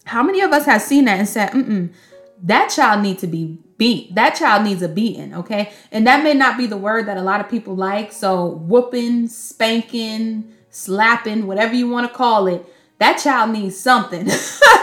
How 0.05 0.23
many 0.23 0.41
of 0.41 0.53
us 0.53 0.67
have 0.67 0.83
seen 0.83 1.07
that 1.07 1.19
and 1.19 1.29
said, 1.29 1.51
mm 1.51 1.93
that 2.43 2.69
child 2.69 3.03
needs 3.03 3.21
to 3.21 3.27
be 3.27 3.59
beat. 3.81 4.15
That 4.15 4.35
child 4.35 4.63
needs 4.63 4.83
a 4.83 4.89
beating, 4.89 5.35
okay? 5.35 5.73
And 5.91 6.07
that 6.07 6.23
may 6.23 6.35
not 6.35 6.59
be 6.59 6.67
the 6.67 6.77
word 6.77 7.07
that 7.07 7.17
a 7.17 7.23
lot 7.23 7.41
of 7.41 7.49
people 7.49 7.75
like. 7.75 8.13
So 8.13 8.47
whooping, 8.47 9.29
spanking, 9.29 10.53
slapping, 10.69 11.47
whatever 11.47 11.75
you 11.75 11.89
want 11.89 12.07
to 12.07 12.15
call 12.15 12.47
it, 12.47 12.65
that 12.99 13.15
child 13.15 13.53
needs 13.53 13.79
something. 13.81 14.29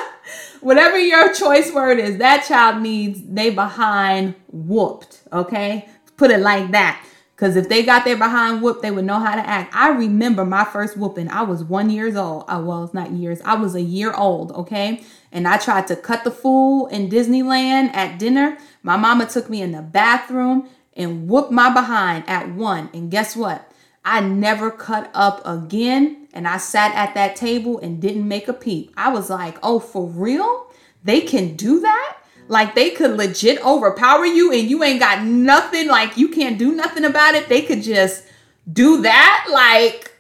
whatever 0.62 0.98
your 0.98 1.32
choice 1.32 1.72
word 1.72 2.00
is, 2.00 2.18
that 2.18 2.46
child 2.48 2.82
needs 2.82 3.22
they 3.24 3.52
behind 3.52 4.34
whooped, 4.48 5.22
okay? 5.32 5.88
Put 6.18 6.32
it 6.32 6.40
like 6.40 6.72
that. 6.72 7.06
Because 7.38 7.56
if 7.56 7.70
they 7.70 7.84
got 7.84 8.04
their 8.04 8.18
behind 8.18 8.64
whooped, 8.64 8.82
they 8.82 8.90
would 8.90 9.06
know 9.06 9.20
how 9.20 9.36
to 9.36 9.48
act. 9.48 9.72
I 9.76 9.90
remember 9.90 10.44
my 10.44 10.64
first 10.64 10.98
whooping. 10.98 11.30
I 11.30 11.44
was 11.44 11.64
one 11.64 11.92
years 11.92 12.16
old. 12.16 12.46
I, 12.48 12.58
well, 12.58 12.84
it's 12.84 12.96
not 12.96 13.12
years. 13.12 13.42
I 13.46 13.54
was 13.54 13.76
a 13.76 13.82
year 13.82 14.12
old, 14.12 14.52
okay? 14.54 15.04
And 15.32 15.48
I 15.48 15.58
tried 15.58 15.86
to 15.88 15.96
cut 15.96 16.24
the 16.24 16.32
fool 16.32 16.88
in 16.88 17.12
Disneyland 17.12 17.94
at 17.94 18.18
dinner. 18.18 18.58
My 18.88 18.96
mama 18.96 19.26
took 19.26 19.50
me 19.50 19.62
in 19.62 19.74
the 19.74 19.82
bathroom 19.82 20.70
and 20.96 21.28
whooped 21.28 21.52
my 21.52 21.70
behind 21.74 22.24
at 22.26 22.54
one. 22.54 22.90
And 22.94 23.12
guess 23.12 23.36
what? 23.36 23.70
I 24.06 24.22
never 24.22 24.72
cut 24.72 25.12
up 25.14 25.46
again. 25.46 26.30
And 26.32 26.48
I 26.48 26.56
sat 26.56 26.96
at 26.96 27.14
that 27.14 27.36
table 27.36 27.80
and 27.80 28.02
didn't 28.02 28.26
make 28.26 28.48
a 28.48 28.54
peep. 28.54 28.94
I 28.96 29.12
was 29.12 29.30
like, 29.30 29.58
oh, 29.62 29.80
for 29.80 30.08
real? 30.08 30.72
They 31.04 31.20
can 31.20 31.58
do 31.58 31.82
that? 31.82 32.18
Like 32.48 32.76
they 32.76 32.92
could 32.92 33.18
legit 33.18 33.62
overpower 33.66 34.26
you 34.26 34.54
and 34.54 34.70
you 34.70 34.82
ain't 34.82 35.02
got 35.02 35.22
nothing, 35.22 35.90
like 35.90 36.16
you 36.16 36.30
can't 36.30 36.58
do 36.58 36.74
nothing 36.74 37.04
about 37.04 37.36
it. 37.36 37.50
They 37.50 37.64
could 37.64 37.84
just 37.84 38.24
do 38.72 39.02
that. 39.02 39.48
Like, 39.52 40.14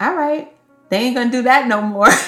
all 0.00 0.14
right, 0.14 0.50
they 0.88 1.00
ain't 1.00 1.16
gonna 1.16 1.30
do 1.30 1.42
that 1.42 1.68
no 1.68 1.82
more. 1.82 2.08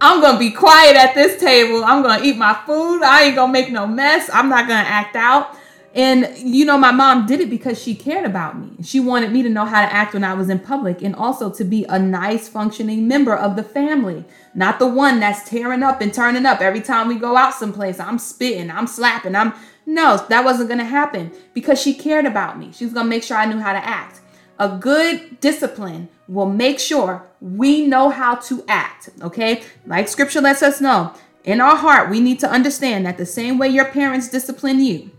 I'm 0.00 0.20
gonna 0.20 0.38
be 0.38 0.52
quiet 0.52 0.96
at 0.96 1.14
this 1.14 1.40
table. 1.40 1.84
I'm 1.84 2.02
gonna 2.02 2.22
eat 2.22 2.36
my 2.36 2.54
food. 2.66 3.02
I 3.02 3.24
ain't 3.24 3.34
gonna 3.34 3.52
make 3.52 3.70
no 3.72 3.86
mess. 3.86 4.30
I'm 4.32 4.48
not 4.48 4.68
gonna 4.68 4.88
act 4.88 5.16
out. 5.16 5.56
And 5.94 6.38
you 6.38 6.64
know, 6.64 6.78
my 6.78 6.92
mom 6.92 7.26
did 7.26 7.40
it 7.40 7.50
because 7.50 7.82
she 7.82 7.96
cared 7.96 8.24
about 8.24 8.56
me. 8.56 8.70
She 8.84 9.00
wanted 9.00 9.32
me 9.32 9.42
to 9.42 9.48
know 9.48 9.64
how 9.64 9.80
to 9.80 9.92
act 9.92 10.14
when 10.14 10.22
I 10.22 10.34
was 10.34 10.50
in 10.50 10.60
public 10.60 11.02
and 11.02 11.16
also 11.16 11.50
to 11.50 11.64
be 11.64 11.84
a 11.86 11.98
nice, 11.98 12.48
functioning 12.48 13.08
member 13.08 13.34
of 13.34 13.56
the 13.56 13.64
family. 13.64 14.24
Not 14.54 14.78
the 14.78 14.86
one 14.86 15.18
that's 15.18 15.48
tearing 15.48 15.82
up 15.82 16.00
and 16.00 16.14
turning 16.14 16.46
up 16.46 16.60
every 16.60 16.80
time 16.80 17.08
we 17.08 17.16
go 17.16 17.36
out 17.36 17.54
someplace. 17.54 17.98
I'm 17.98 18.18
spitting, 18.18 18.70
I'm 18.70 18.86
slapping, 18.86 19.34
I'm 19.34 19.52
no, 19.84 20.24
that 20.28 20.44
wasn't 20.44 20.68
gonna 20.68 20.84
happen 20.84 21.32
because 21.54 21.80
she 21.80 21.94
cared 21.94 22.26
about 22.26 22.58
me. 22.58 22.70
She 22.72 22.84
was 22.84 22.94
gonna 22.94 23.08
make 23.08 23.24
sure 23.24 23.36
I 23.36 23.46
knew 23.46 23.58
how 23.58 23.72
to 23.72 23.84
act. 23.84 24.20
A 24.58 24.76
good 24.76 25.40
discipline 25.40 26.08
will 26.26 26.46
make 26.46 26.78
sure 26.78 27.24
we 27.40 27.86
know 27.86 28.10
how 28.10 28.34
to 28.34 28.64
act. 28.68 29.10
Okay, 29.22 29.62
like 29.86 30.08
scripture 30.08 30.40
lets 30.40 30.62
us 30.62 30.80
know. 30.80 31.14
In 31.44 31.60
our 31.60 31.76
heart, 31.76 32.10
we 32.10 32.20
need 32.20 32.40
to 32.40 32.50
understand 32.50 33.06
that 33.06 33.16
the 33.16 33.26
same 33.26 33.56
way 33.58 33.68
your 33.68 33.86
parents 33.86 34.28
discipline 34.28 34.80
you, 34.80 35.10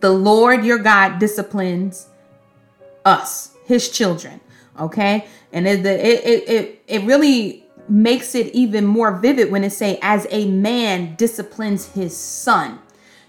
the 0.00 0.10
Lord 0.10 0.64
your 0.64 0.78
God 0.78 1.18
disciplines 1.18 2.08
us, 3.04 3.54
his 3.64 3.88
children. 3.90 4.40
Okay. 4.78 5.26
And 5.52 5.66
it, 5.66 5.86
it, 5.86 6.48
it, 6.48 6.82
it 6.86 7.02
really 7.04 7.64
makes 7.88 8.34
it 8.34 8.52
even 8.54 8.84
more 8.84 9.12
vivid 9.12 9.50
when 9.50 9.64
it 9.64 9.70
say, 9.70 9.98
as 10.02 10.26
a 10.30 10.46
man 10.46 11.14
disciplines 11.14 11.92
his 11.92 12.16
son. 12.16 12.80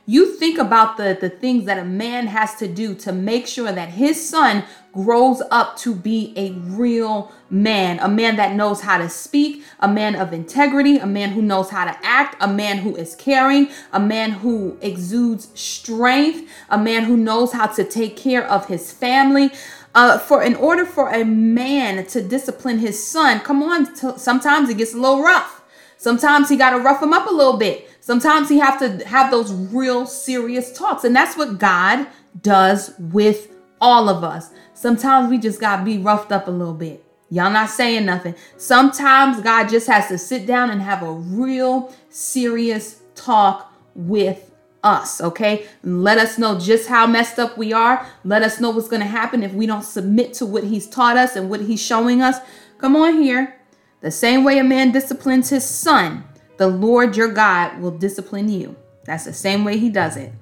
You 0.05 0.33
think 0.35 0.57
about 0.57 0.97
the, 0.97 1.17
the 1.19 1.29
things 1.29 1.65
that 1.65 1.77
a 1.77 1.85
man 1.85 2.27
has 2.27 2.55
to 2.55 2.67
do 2.67 2.95
to 2.95 3.11
make 3.11 3.45
sure 3.45 3.71
that 3.71 3.89
his 3.89 4.27
son 4.27 4.63
grows 4.97 5.43
up 5.51 5.77
to 5.77 5.93
be 5.93 6.33
a 6.35 6.51
real 6.71 7.31
man, 7.51 7.99
a 7.99 8.09
man 8.09 8.35
that 8.35 8.55
knows 8.55 8.81
how 8.81 8.97
to 8.97 9.07
speak, 9.07 9.63
a 9.79 9.87
man 9.87 10.15
of 10.15 10.33
integrity, 10.33 10.97
a 10.97 11.05
man 11.05 11.29
who 11.29 11.41
knows 11.41 11.69
how 11.69 11.85
to 11.85 11.95
act, 12.03 12.35
a 12.41 12.47
man 12.47 12.79
who 12.79 12.95
is 12.95 13.15
caring, 13.15 13.69
a 13.93 13.99
man 13.99 14.31
who 14.31 14.75
exudes 14.81 15.49
strength, 15.53 16.49
a 16.69 16.77
man 16.79 17.03
who 17.03 17.15
knows 17.15 17.53
how 17.53 17.67
to 17.67 17.83
take 17.83 18.17
care 18.17 18.43
of 18.49 18.65
his 18.65 18.91
family. 18.91 19.51
Uh, 19.93 20.17
for 20.17 20.41
in 20.41 20.55
order 20.55 20.83
for 20.83 21.09
a 21.09 21.23
man 21.23 22.03
to 22.07 22.21
discipline 22.21 22.79
his 22.79 23.01
son, 23.01 23.39
come 23.41 23.61
on, 23.61 23.93
t- 23.93 24.17
sometimes 24.17 24.67
it 24.67 24.77
gets 24.79 24.95
a 24.95 24.97
little 24.97 25.21
rough. 25.21 25.61
Sometimes 25.97 26.49
he 26.49 26.57
got 26.57 26.71
to 26.71 26.79
rough 26.79 27.03
him 27.03 27.13
up 27.13 27.29
a 27.29 27.33
little 27.33 27.57
bit. 27.57 27.87
Sometimes 28.01 28.49
he 28.49 28.57
have 28.57 28.79
to 28.79 29.05
have 29.07 29.29
those 29.29 29.53
real 29.53 30.07
serious 30.07 30.75
talks. 30.75 31.03
And 31.03 31.15
that's 31.15 31.37
what 31.37 31.59
God 31.59 32.07
does 32.41 32.93
with 32.97 33.51
all 33.81 34.09
of 34.09 34.23
us. 34.23 34.49
Sometimes 34.77 35.27
we 35.27 35.39
just 35.39 35.59
got 35.59 35.77
to 35.77 35.83
be 35.83 35.97
roughed 35.97 36.31
up 36.31 36.47
a 36.47 36.51
little 36.51 36.75
bit. 36.75 37.03
Y'all 37.31 37.49
not 37.49 37.67
saying 37.67 38.05
nothing. 38.05 38.35
Sometimes 38.57 39.41
God 39.41 39.69
just 39.69 39.87
has 39.87 40.07
to 40.09 40.19
sit 40.19 40.45
down 40.45 40.69
and 40.69 40.83
have 40.83 41.01
a 41.01 41.11
real 41.11 41.91
serious 42.09 43.01
talk 43.15 43.73
with 43.95 44.51
us, 44.83 45.19
okay? 45.19 45.65
Let 45.81 46.19
us 46.19 46.37
know 46.37 46.59
just 46.59 46.89
how 46.89 47.07
messed 47.07 47.39
up 47.39 47.57
we 47.57 47.73
are. 47.73 48.05
Let 48.23 48.43
us 48.43 48.59
know 48.59 48.69
what's 48.69 48.87
going 48.87 49.01
to 49.01 49.07
happen 49.07 49.41
if 49.41 49.51
we 49.51 49.65
don't 49.65 49.81
submit 49.81 50.35
to 50.35 50.45
what 50.45 50.63
he's 50.63 50.87
taught 50.87 51.17
us 51.17 51.35
and 51.35 51.49
what 51.49 51.61
he's 51.61 51.81
showing 51.81 52.21
us. 52.21 52.37
Come 52.77 52.95
on 52.95 53.19
here. 53.19 53.59
The 54.01 54.11
same 54.11 54.43
way 54.43 54.59
a 54.59 54.63
man 54.63 54.91
disciplines 54.91 55.49
his 55.49 55.65
son, 55.65 56.23
the 56.57 56.67
Lord 56.67 57.17
your 57.17 57.33
God 57.33 57.79
will 57.79 57.97
discipline 57.97 58.47
you. 58.47 58.75
That's 59.05 59.25
the 59.25 59.33
same 59.33 59.65
way 59.65 59.79
he 59.79 59.89
does 59.89 60.17
it. 60.17 60.33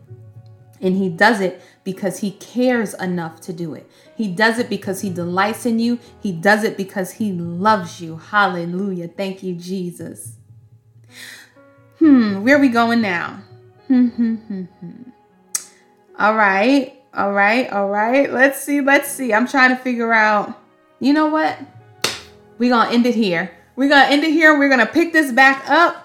And 0.82 0.98
he 0.98 1.08
does 1.08 1.39
it 1.39 1.62
because 1.86 2.19
he 2.19 2.32
cares 2.32 2.93
enough 2.95 3.39
to 3.39 3.54
do 3.54 3.74
it. 3.74 3.89
He 4.17 4.28
does 4.28 4.60
it 4.60 4.69
because 4.69 5.02
he 5.02 5.10
delights 5.10 5.65
in 5.65 5.80
you. 5.80 6.00
He 6.19 6.34
does 6.34 6.63
it 6.65 6.76
because 6.76 7.12
he 7.12 7.32
loves 7.32 8.02
you. 8.02 8.17
Hallelujah. 8.17 9.08
Thank 9.08 9.43
you, 9.43 9.56
Jesus. 9.56 10.38
Hmm, 12.00 12.43
where 12.43 12.58
are 12.58 12.60
we 12.60 12.69
going 12.69 13.02
now? 13.02 13.39
Hmm, 13.88 14.08
hmm, 14.08 14.36
hmm. 14.36 14.91
All 16.17 16.36
right. 16.36 17.02
All 17.13 17.32
right. 17.32 17.71
All 17.71 17.88
right. 17.88 18.34
Let's 18.34 18.60
see. 18.60 18.82
Let's 18.82 19.10
see. 19.10 19.34
I'm 19.34 19.48
trying 19.48 19.69
to 19.69 19.82
figure 19.82 20.12
out. 20.12 20.60
You 21.00 21.13
know 21.13 21.28
what? 21.28 21.58
We're 22.58 22.71
going 22.71 22.88
to 22.88 22.93
end 22.93 23.06
it 23.06 23.15
here. 23.15 23.52
We're 23.76 23.89
going 23.89 24.08
to 24.08 24.12
end 24.12 24.24
it 24.24 24.32
here. 24.32 24.58
We're 24.58 24.69
going 24.69 24.86
to 24.86 24.91
pick 24.91 25.13
this 25.13 25.32
back 25.32 25.69
up 25.69 26.05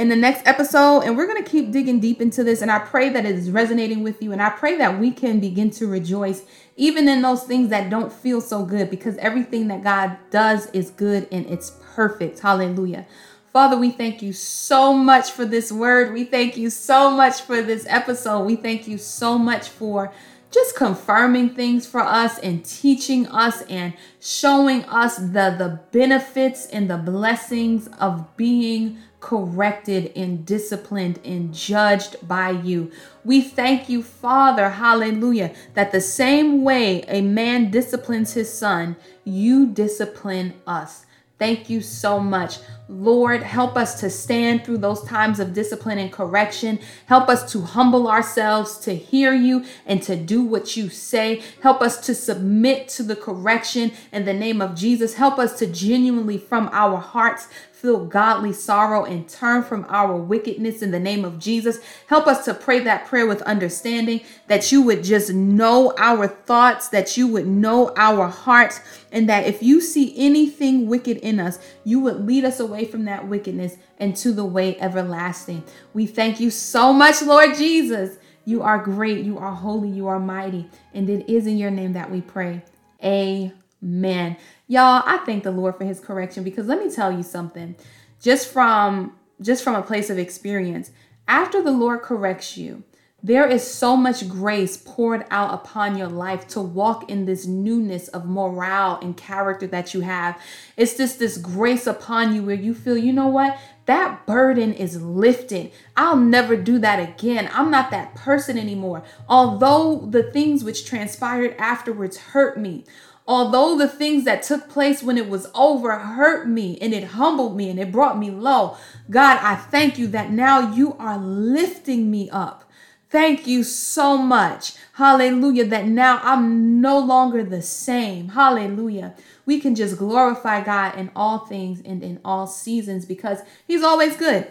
in 0.00 0.08
the 0.08 0.16
next 0.16 0.46
episode 0.46 1.02
and 1.02 1.14
we're 1.14 1.26
going 1.26 1.44
to 1.44 1.48
keep 1.48 1.70
digging 1.70 2.00
deep 2.00 2.22
into 2.22 2.42
this 2.42 2.62
and 2.62 2.70
i 2.70 2.78
pray 2.78 3.10
that 3.10 3.26
it 3.26 3.34
is 3.34 3.50
resonating 3.50 4.02
with 4.02 4.22
you 4.22 4.32
and 4.32 4.40
i 4.40 4.48
pray 4.48 4.78
that 4.78 4.98
we 4.98 5.10
can 5.10 5.38
begin 5.38 5.70
to 5.70 5.86
rejoice 5.86 6.42
even 6.76 7.06
in 7.06 7.20
those 7.20 7.42
things 7.42 7.68
that 7.68 7.90
don't 7.90 8.10
feel 8.10 8.40
so 8.40 8.64
good 8.64 8.88
because 8.88 9.14
everything 9.18 9.68
that 9.68 9.84
god 9.84 10.16
does 10.30 10.70
is 10.70 10.88
good 10.88 11.28
and 11.30 11.44
it's 11.46 11.76
perfect 11.94 12.40
hallelujah 12.40 13.06
Father, 13.52 13.76
we 13.76 13.90
thank 13.90 14.22
you 14.22 14.32
so 14.32 14.94
much 14.94 15.32
for 15.32 15.44
this 15.44 15.72
word. 15.72 16.12
We 16.12 16.22
thank 16.22 16.56
you 16.56 16.70
so 16.70 17.10
much 17.10 17.40
for 17.40 17.62
this 17.62 17.84
episode. 17.88 18.44
We 18.44 18.54
thank 18.54 18.86
you 18.86 18.96
so 18.96 19.36
much 19.36 19.68
for 19.68 20.12
just 20.52 20.76
confirming 20.76 21.56
things 21.56 21.84
for 21.84 22.00
us 22.00 22.38
and 22.38 22.64
teaching 22.64 23.26
us 23.26 23.62
and 23.62 23.94
showing 24.20 24.84
us 24.84 25.16
the, 25.16 25.54
the 25.58 25.80
benefits 25.90 26.66
and 26.66 26.88
the 26.88 26.96
blessings 26.96 27.88
of 27.98 28.36
being 28.36 28.98
corrected 29.20 30.12
and 30.16 30.44
disciplined 30.44 31.20
and 31.24 31.54
judged 31.54 32.26
by 32.26 32.50
you. 32.50 32.90
We 33.24 33.42
thank 33.42 33.88
you, 33.88 34.02
Father, 34.02 34.70
hallelujah, 34.70 35.54
that 35.74 35.92
the 35.92 36.00
same 36.00 36.64
way 36.64 37.02
a 37.02 37.20
man 37.20 37.70
disciplines 37.70 38.32
his 38.32 38.52
son, 38.52 38.96
you 39.24 39.66
discipline 39.66 40.54
us. 40.66 41.04
Thank 41.40 41.70
you 41.70 41.80
so 41.80 42.20
much. 42.20 42.58
Lord, 42.86 43.42
help 43.42 43.74
us 43.74 43.98
to 44.00 44.10
stand 44.10 44.62
through 44.62 44.76
those 44.76 45.02
times 45.04 45.40
of 45.40 45.54
discipline 45.54 45.96
and 45.96 46.12
correction. 46.12 46.78
Help 47.06 47.30
us 47.30 47.50
to 47.52 47.62
humble 47.62 48.08
ourselves 48.08 48.76
to 48.80 48.94
hear 48.94 49.32
you 49.32 49.64
and 49.86 50.02
to 50.02 50.16
do 50.16 50.42
what 50.42 50.76
you 50.76 50.90
say. 50.90 51.42
Help 51.62 51.80
us 51.80 52.04
to 52.04 52.14
submit 52.14 52.88
to 52.88 53.02
the 53.02 53.16
correction 53.16 53.92
in 54.12 54.26
the 54.26 54.34
name 54.34 54.60
of 54.60 54.74
Jesus. 54.74 55.14
Help 55.14 55.38
us 55.38 55.58
to 55.60 55.66
genuinely, 55.66 56.36
from 56.36 56.68
our 56.72 56.98
hearts, 56.98 57.48
feel 57.80 58.04
godly 58.04 58.52
sorrow 58.52 59.04
and 59.04 59.26
turn 59.26 59.62
from 59.62 59.86
our 59.88 60.14
wickedness 60.14 60.82
in 60.82 60.90
the 60.90 61.00
name 61.00 61.24
of 61.24 61.38
Jesus. 61.38 61.78
Help 62.08 62.26
us 62.26 62.44
to 62.44 62.52
pray 62.52 62.80
that 62.80 63.06
prayer 63.06 63.26
with 63.26 63.40
understanding 63.42 64.20
that 64.48 64.70
you 64.70 64.82
would 64.82 65.02
just 65.02 65.32
know 65.32 65.94
our 65.96 66.28
thoughts, 66.28 66.88
that 66.88 67.16
you 67.16 67.26
would 67.26 67.46
know 67.46 67.92
our 67.96 68.28
hearts, 68.28 68.80
and 69.10 69.28
that 69.28 69.46
if 69.46 69.62
you 69.62 69.80
see 69.80 70.14
anything 70.16 70.86
wicked 70.86 71.16
in 71.18 71.40
us, 71.40 71.58
you 71.84 72.00
would 72.00 72.26
lead 72.26 72.44
us 72.44 72.60
away 72.60 72.84
from 72.84 73.06
that 73.06 73.26
wickedness 73.26 73.76
and 73.98 74.14
to 74.16 74.32
the 74.32 74.44
way 74.44 74.78
everlasting. 74.78 75.64
We 75.94 76.06
thank 76.06 76.38
you 76.38 76.50
so 76.50 76.92
much, 76.92 77.22
Lord 77.22 77.56
Jesus. 77.56 78.18
You 78.44 78.62
are 78.62 78.78
great, 78.78 79.24
you 79.24 79.38
are 79.38 79.54
holy, 79.54 79.88
you 79.88 80.06
are 80.08 80.20
mighty, 80.20 80.68
and 80.92 81.08
it 81.08 81.30
is 81.32 81.46
in 81.46 81.56
your 81.56 81.70
name 81.70 81.94
that 81.94 82.10
we 82.10 82.20
pray. 82.20 82.62
Amen. 83.02 83.52
Man, 83.82 84.36
y'all, 84.66 85.02
I 85.06 85.18
thank 85.24 85.42
the 85.42 85.50
Lord 85.50 85.76
for 85.76 85.84
his 85.84 86.00
correction 86.00 86.44
because 86.44 86.66
let 86.66 86.84
me 86.84 86.90
tell 86.90 87.12
you 87.12 87.22
something. 87.22 87.76
Just 88.20 88.52
from 88.52 89.16
just 89.40 89.64
from 89.64 89.74
a 89.74 89.82
place 89.82 90.10
of 90.10 90.18
experience, 90.18 90.90
after 91.26 91.62
the 91.62 91.70
Lord 91.70 92.02
corrects 92.02 92.58
you, 92.58 92.82
there 93.22 93.46
is 93.46 93.66
so 93.66 93.96
much 93.96 94.28
grace 94.28 94.76
poured 94.76 95.24
out 95.30 95.54
upon 95.54 95.96
your 95.96 96.08
life 96.08 96.46
to 96.48 96.60
walk 96.60 97.10
in 97.10 97.24
this 97.24 97.46
newness 97.46 98.08
of 98.08 98.26
morale 98.26 98.98
and 99.00 99.16
character 99.16 99.66
that 99.68 99.94
you 99.94 100.00
have. 100.00 100.38
It's 100.76 100.96
just 100.96 101.18
this 101.18 101.38
grace 101.38 101.86
upon 101.86 102.34
you 102.34 102.42
where 102.42 102.54
you 102.54 102.74
feel, 102.74 102.98
you 102.98 103.12
know 103.14 103.28
what? 103.28 103.58
that 103.90 104.24
burden 104.24 104.72
is 104.72 105.02
lifted. 105.02 105.72
I'll 105.96 106.14
never 106.14 106.54
do 106.54 106.78
that 106.78 107.00
again. 107.00 107.50
I'm 107.52 107.72
not 107.72 107.90
that 107.90 108.14
person 108.14 108.56
anymore. 108.56 109.02
Although 109.28 110.06
the 110.08 110.30
things 110.30 110.62
which 110.62 110.86
transpired 110.86 111.56
afterwards 111.58 112.16
hurt 112.16 112.56
me, 112.56 112.84
although 113.30 113.78
the 113.78 113.86
things 113.86 114.24
that 114.24 114.42
took 114.42 114.68
place 114.68 115.04
when 115.04 115.16
it 115.16 115.28
was 115.28 115.46
over 115.54 115.96
hurt 115.96 116.48
me 116.48 116.76
and 116.80 116.92
it 116.92 117.04
humbled 117.04 117.56
me 117.56 117.70
and 117.70 117.78
it 117.78 117.92
brought 117.92 118.18
me 118.18 118.28
low, 118.28 118.76
God, 119.08 119.38
I 119.40 119.54
thank 119.54 119.98
you 119.98 120.08
that 120.08 120.32
now 120.32 120.74
you 120.74 120.96
are 120.98 121.16
lifting 121.16 122.10
me 122.10 122.28
up. 122.30 122.68
Thank 123.08 123.46
you 123.46 123.62
so 123.62 124.18
much. 124.18 124.74
Hallelujah. 124.94 125.64
That 125.64 125.86
now 125.86 126.18
I'm 126.24 126.80
no 126.80 126.98
longer 126.98 127.44
the 127.44 127.62
same. 127.62 128.30
Hallelujah. 128.30 129.14
We 129.46 129.60
can 129.60 129.76
just 129.76 129.96
glorify 129.96 130.64
God 130.64 130.98
in 130.98 131.12
all 131.14 131.38
things 131.38 131.80
and 131.84 132.02
in 132.02 132.20
all 132.24 132.48
seasons 132.48 133.04
because 133.04 133.42
He's 133.64 133.84
always 133.84 134.16
good 134.16 134.48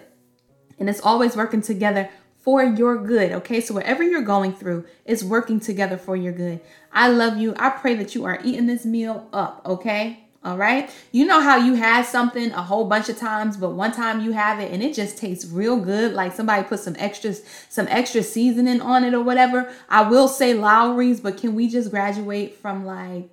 and 0.80 0.90
it's 0.90 1.02
always 1.02 1.36
working 1.36 1.62
together 1.62 2.10
for 2.40 2.64
your 2.64 2.98
good. 2.98 3.32
Okay. 3.32 3.62
So 3.62 3.74
whatever 3.74 4.04
you're 4.04 4.22
going 4.22 4.54
through 4.54 4.86
is 5.06 5.24
working 5.24 5.60
together 5.60 5.98
for 5.98 6.16
your 6.16 6.34
good. 6.34 6.62
I 6.92 7.10
love 7.10 7.38
you. 7.38 7.54
I 7.58 7.70
pray 7.70 7.96
that 7.96 8.16
you 8.16 8.26
are 8.26 8.40
eating 8.44 8.66
this 8.66 8.86
meal 8.86 9.28
up. 9.34 9.62
Okay. 9.66 10.26
All 10.42 10.58
right. 10.58 10.90
You 11.12 11.26
know 11.26 11.42
how 11.42 11.58
you 11.58 11.74
had 11.74 12.06
something 12.06 12.52
a 12.52 12.62
whole 12.62 12.86
bunch 12.86 13.10
of 13.10 13.18
times, 13.18 13.58
but 13.58 13.72
one 13.72 13.92
time 13.92 14.22
you 14.22 14.32
have 14.32 14.62
it 14.62 14.72
and 14.72 14.82
it 14.82 14.94
just 14.94 15.18
tastes 15.18 15.46
real 15.46 15.78
good. 15.78 16.14
Like 16.14 16.34
somebody 16.34 16.64
put 16.64 16.80
some 16.80 16.96
extras, 16.98 17.44
some 17.68 17.88
extra 17.90 18.24
seasoning 18.24 18.80
on 18.80 19.04
it 19.04 19.14
or 19.14 19.22
whatever. 19.22 19.70
I 19.90 20.10
will 20.10 20.30
say 20.30 20.54
Lawry's, 20.54 21.20
but 21.20 21.38
can 21.38 21.56
we 21.56 21.68
just 21.68 21.92
graduate 21.92 22.56
from 22.56 22.86
like 22.86 23.30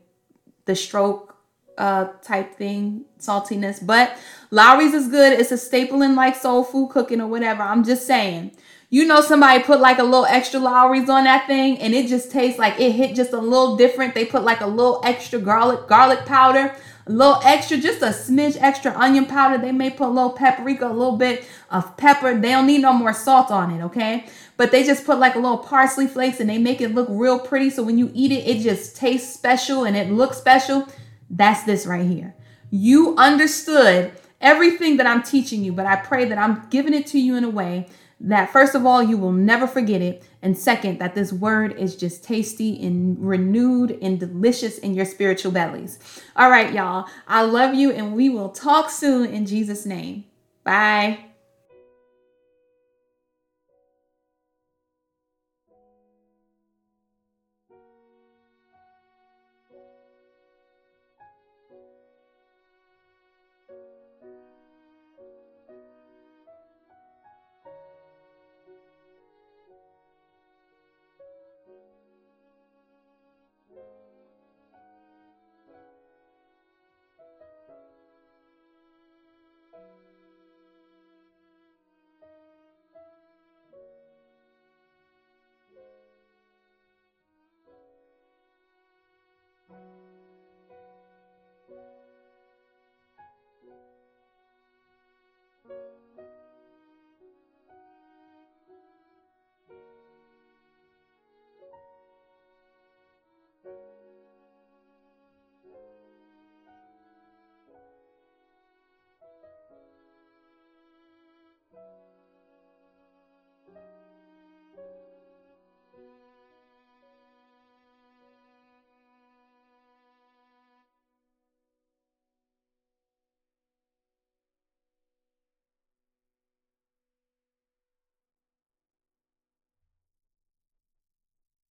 the 0.65 0.75
stroke 0.75 1.37
uh 1.79 2.07
type 2.23 2.57
thing, 2.57 3.05
saltiness? 3.21 3.87
But 3.87 4.19
Lawry's 4.51 4.93
is 4.93 5.07
good. 5.07 5.39
It's 5.39 5.53
a 5.53 5.59
staple 5.59 6.03
in 6.03 6.17
like 6.17 6.35
soul 6.35 6.65
food 6.65 6.91
cooking 6.91 7.21
or 7.21 7.29
whatever. 7.29 7.63
I'm 7.63 7.85
just 7.85 8.05
saying. 8.05 8.51
You 8.89 9.05
know, 9.05 9.21
somebody 9.21 9.63
put 9.65 9.81
like 9.81 9.99
a 9.99 10.05
little 10.05 10.27
extra 10.27 10.61
Lawry's 10.61 11.09
on 11.09 11.25
that 11.25 11.47
thing 11.47 11.79
and 11.79 11.93
it 11.93 12.09
just 12.09 12.31
tastes 12.31 12.59
like 12.59 12.79
it 12.79 12.93
hit 12.93 13.17
just 13.17 13.33
a 13.33 13.41
little 13.41 13.77
different. 13.77 14.15
They 14.15 14.25
put 14.25 14.45
like 14.45 14.61
a 14.61 14.67
little 14.67 15.01
extra 15.05 15.39
garlic, 15.41 15.89
garlic 15.89 16.25
powder 16.25 16.75
a 17.07 17.13
little 17.13 17.41
extra, 17.45 17.77
just 17.77 18.03
a 18.03 18.07
smidge 18.07 18.57
extra 18.61 18.93
onion 18.99 19.27
powder. 19.27 19.59
They 19.59 19.73
may 19.73 19.91
put 19.91 20.09
a 20.09 20.11
little 20.11 20.31
paprika, 20.31 20.89
a 20.89 20.93
little 20.93 21.17
bit 21.17 21.47
of 21.71 21.97
pepper. 21.97 22.35
They 22.35 22.51
don't 22.51 22.67
need 22.67 22.83
no 22.83 22.93
more 22.93 23.13
salt 23.13 23.51
on 23.51 23.71
it, 23.71 23.85
okay? 23.85 24.27
But 24.57 24.73
they 24.73 24.83
just 24.83 25.07
put 25.07 25.19
like 25.19 25.37
a 25.37 25.39
little 25.39 25.59
parsley 25.59 26.09
flakes 26.09 26.41
and 26.41 26.51
they 26.51 26.59
make 26.59 26.81
it 26.81 26.95
look 26.95 27.07
real 27.09 27.39
pretty. 27.39 27.71
So 27.71 27.85
when 27.85 27.97
you 27.99 28.11
eat 28.13 28.33
it, 28.33 28.47
it 28.47 28.63
just 28.63 28.97
tastes 28.97 29.33
special 29.33 29.85
and 29.85 29.97
it 29.97 30.11
looks 30.11 30.37
special. 30.37 30.89
That's 31.31 31.63
this 31.63 31.87
right 31.87 32.07
here. 32.07 32.35
You 32.71 33.15
understood 33.17 34.13
everything 34.41 34.97
that 34.97 35.07
I'm 35.07 35.23
teaching 35.23 35.63
you, 35.63 35.73
but 35.73 35.87
I 35.87 35.97
pray 35.97 36.25
that 36.25 36.39
I'm 36.39 36.67
giving 36.71 36.95
it 36.95 37.07
to 37.09 37.21
you 37.21 37.37
in 37.37 37.45
a 37.45 37.51
way 37.51 37.87
that 38.21 38.51
first 38.51 38.75
of 38.75 38.87
all, 38.87 39.03
you 39.03 39.17
will 39.17 39.33
never 39.33 39.67
forget 39.67 40.01
it. 40.01 40.25
And 40.41 40.57
second, 40.57 40.99
that 41.01 41.15
this 41.15 41.33
word 41.33 41.77
is 41.77 41.97
just 41.97 42.25
tasty 42.25 42.83
and 42.85 43.19
renewed 43.19 43.99
and 44.01 44.19
delicious 44.19 44.79
in 44.79 44.95
your 44.95 45.05
spiritual 45.05 45.53
bellies. 45.53 45.99
All 46.35 46.51
right, 46.51 46.73
y'all. 46.73 47.09
I 47.29 47.43
love 47.43 47.75
you, 47.75 47.91
and 47.91 48.15
we 48.15 48.29
will 48.29 48.51
talk 48.51 48.91
soon 48.91 49.29
in 49.29 49.45
Jesus' 49.45 49.85
name. 49.85 50.25
Bye. 50.65 51.26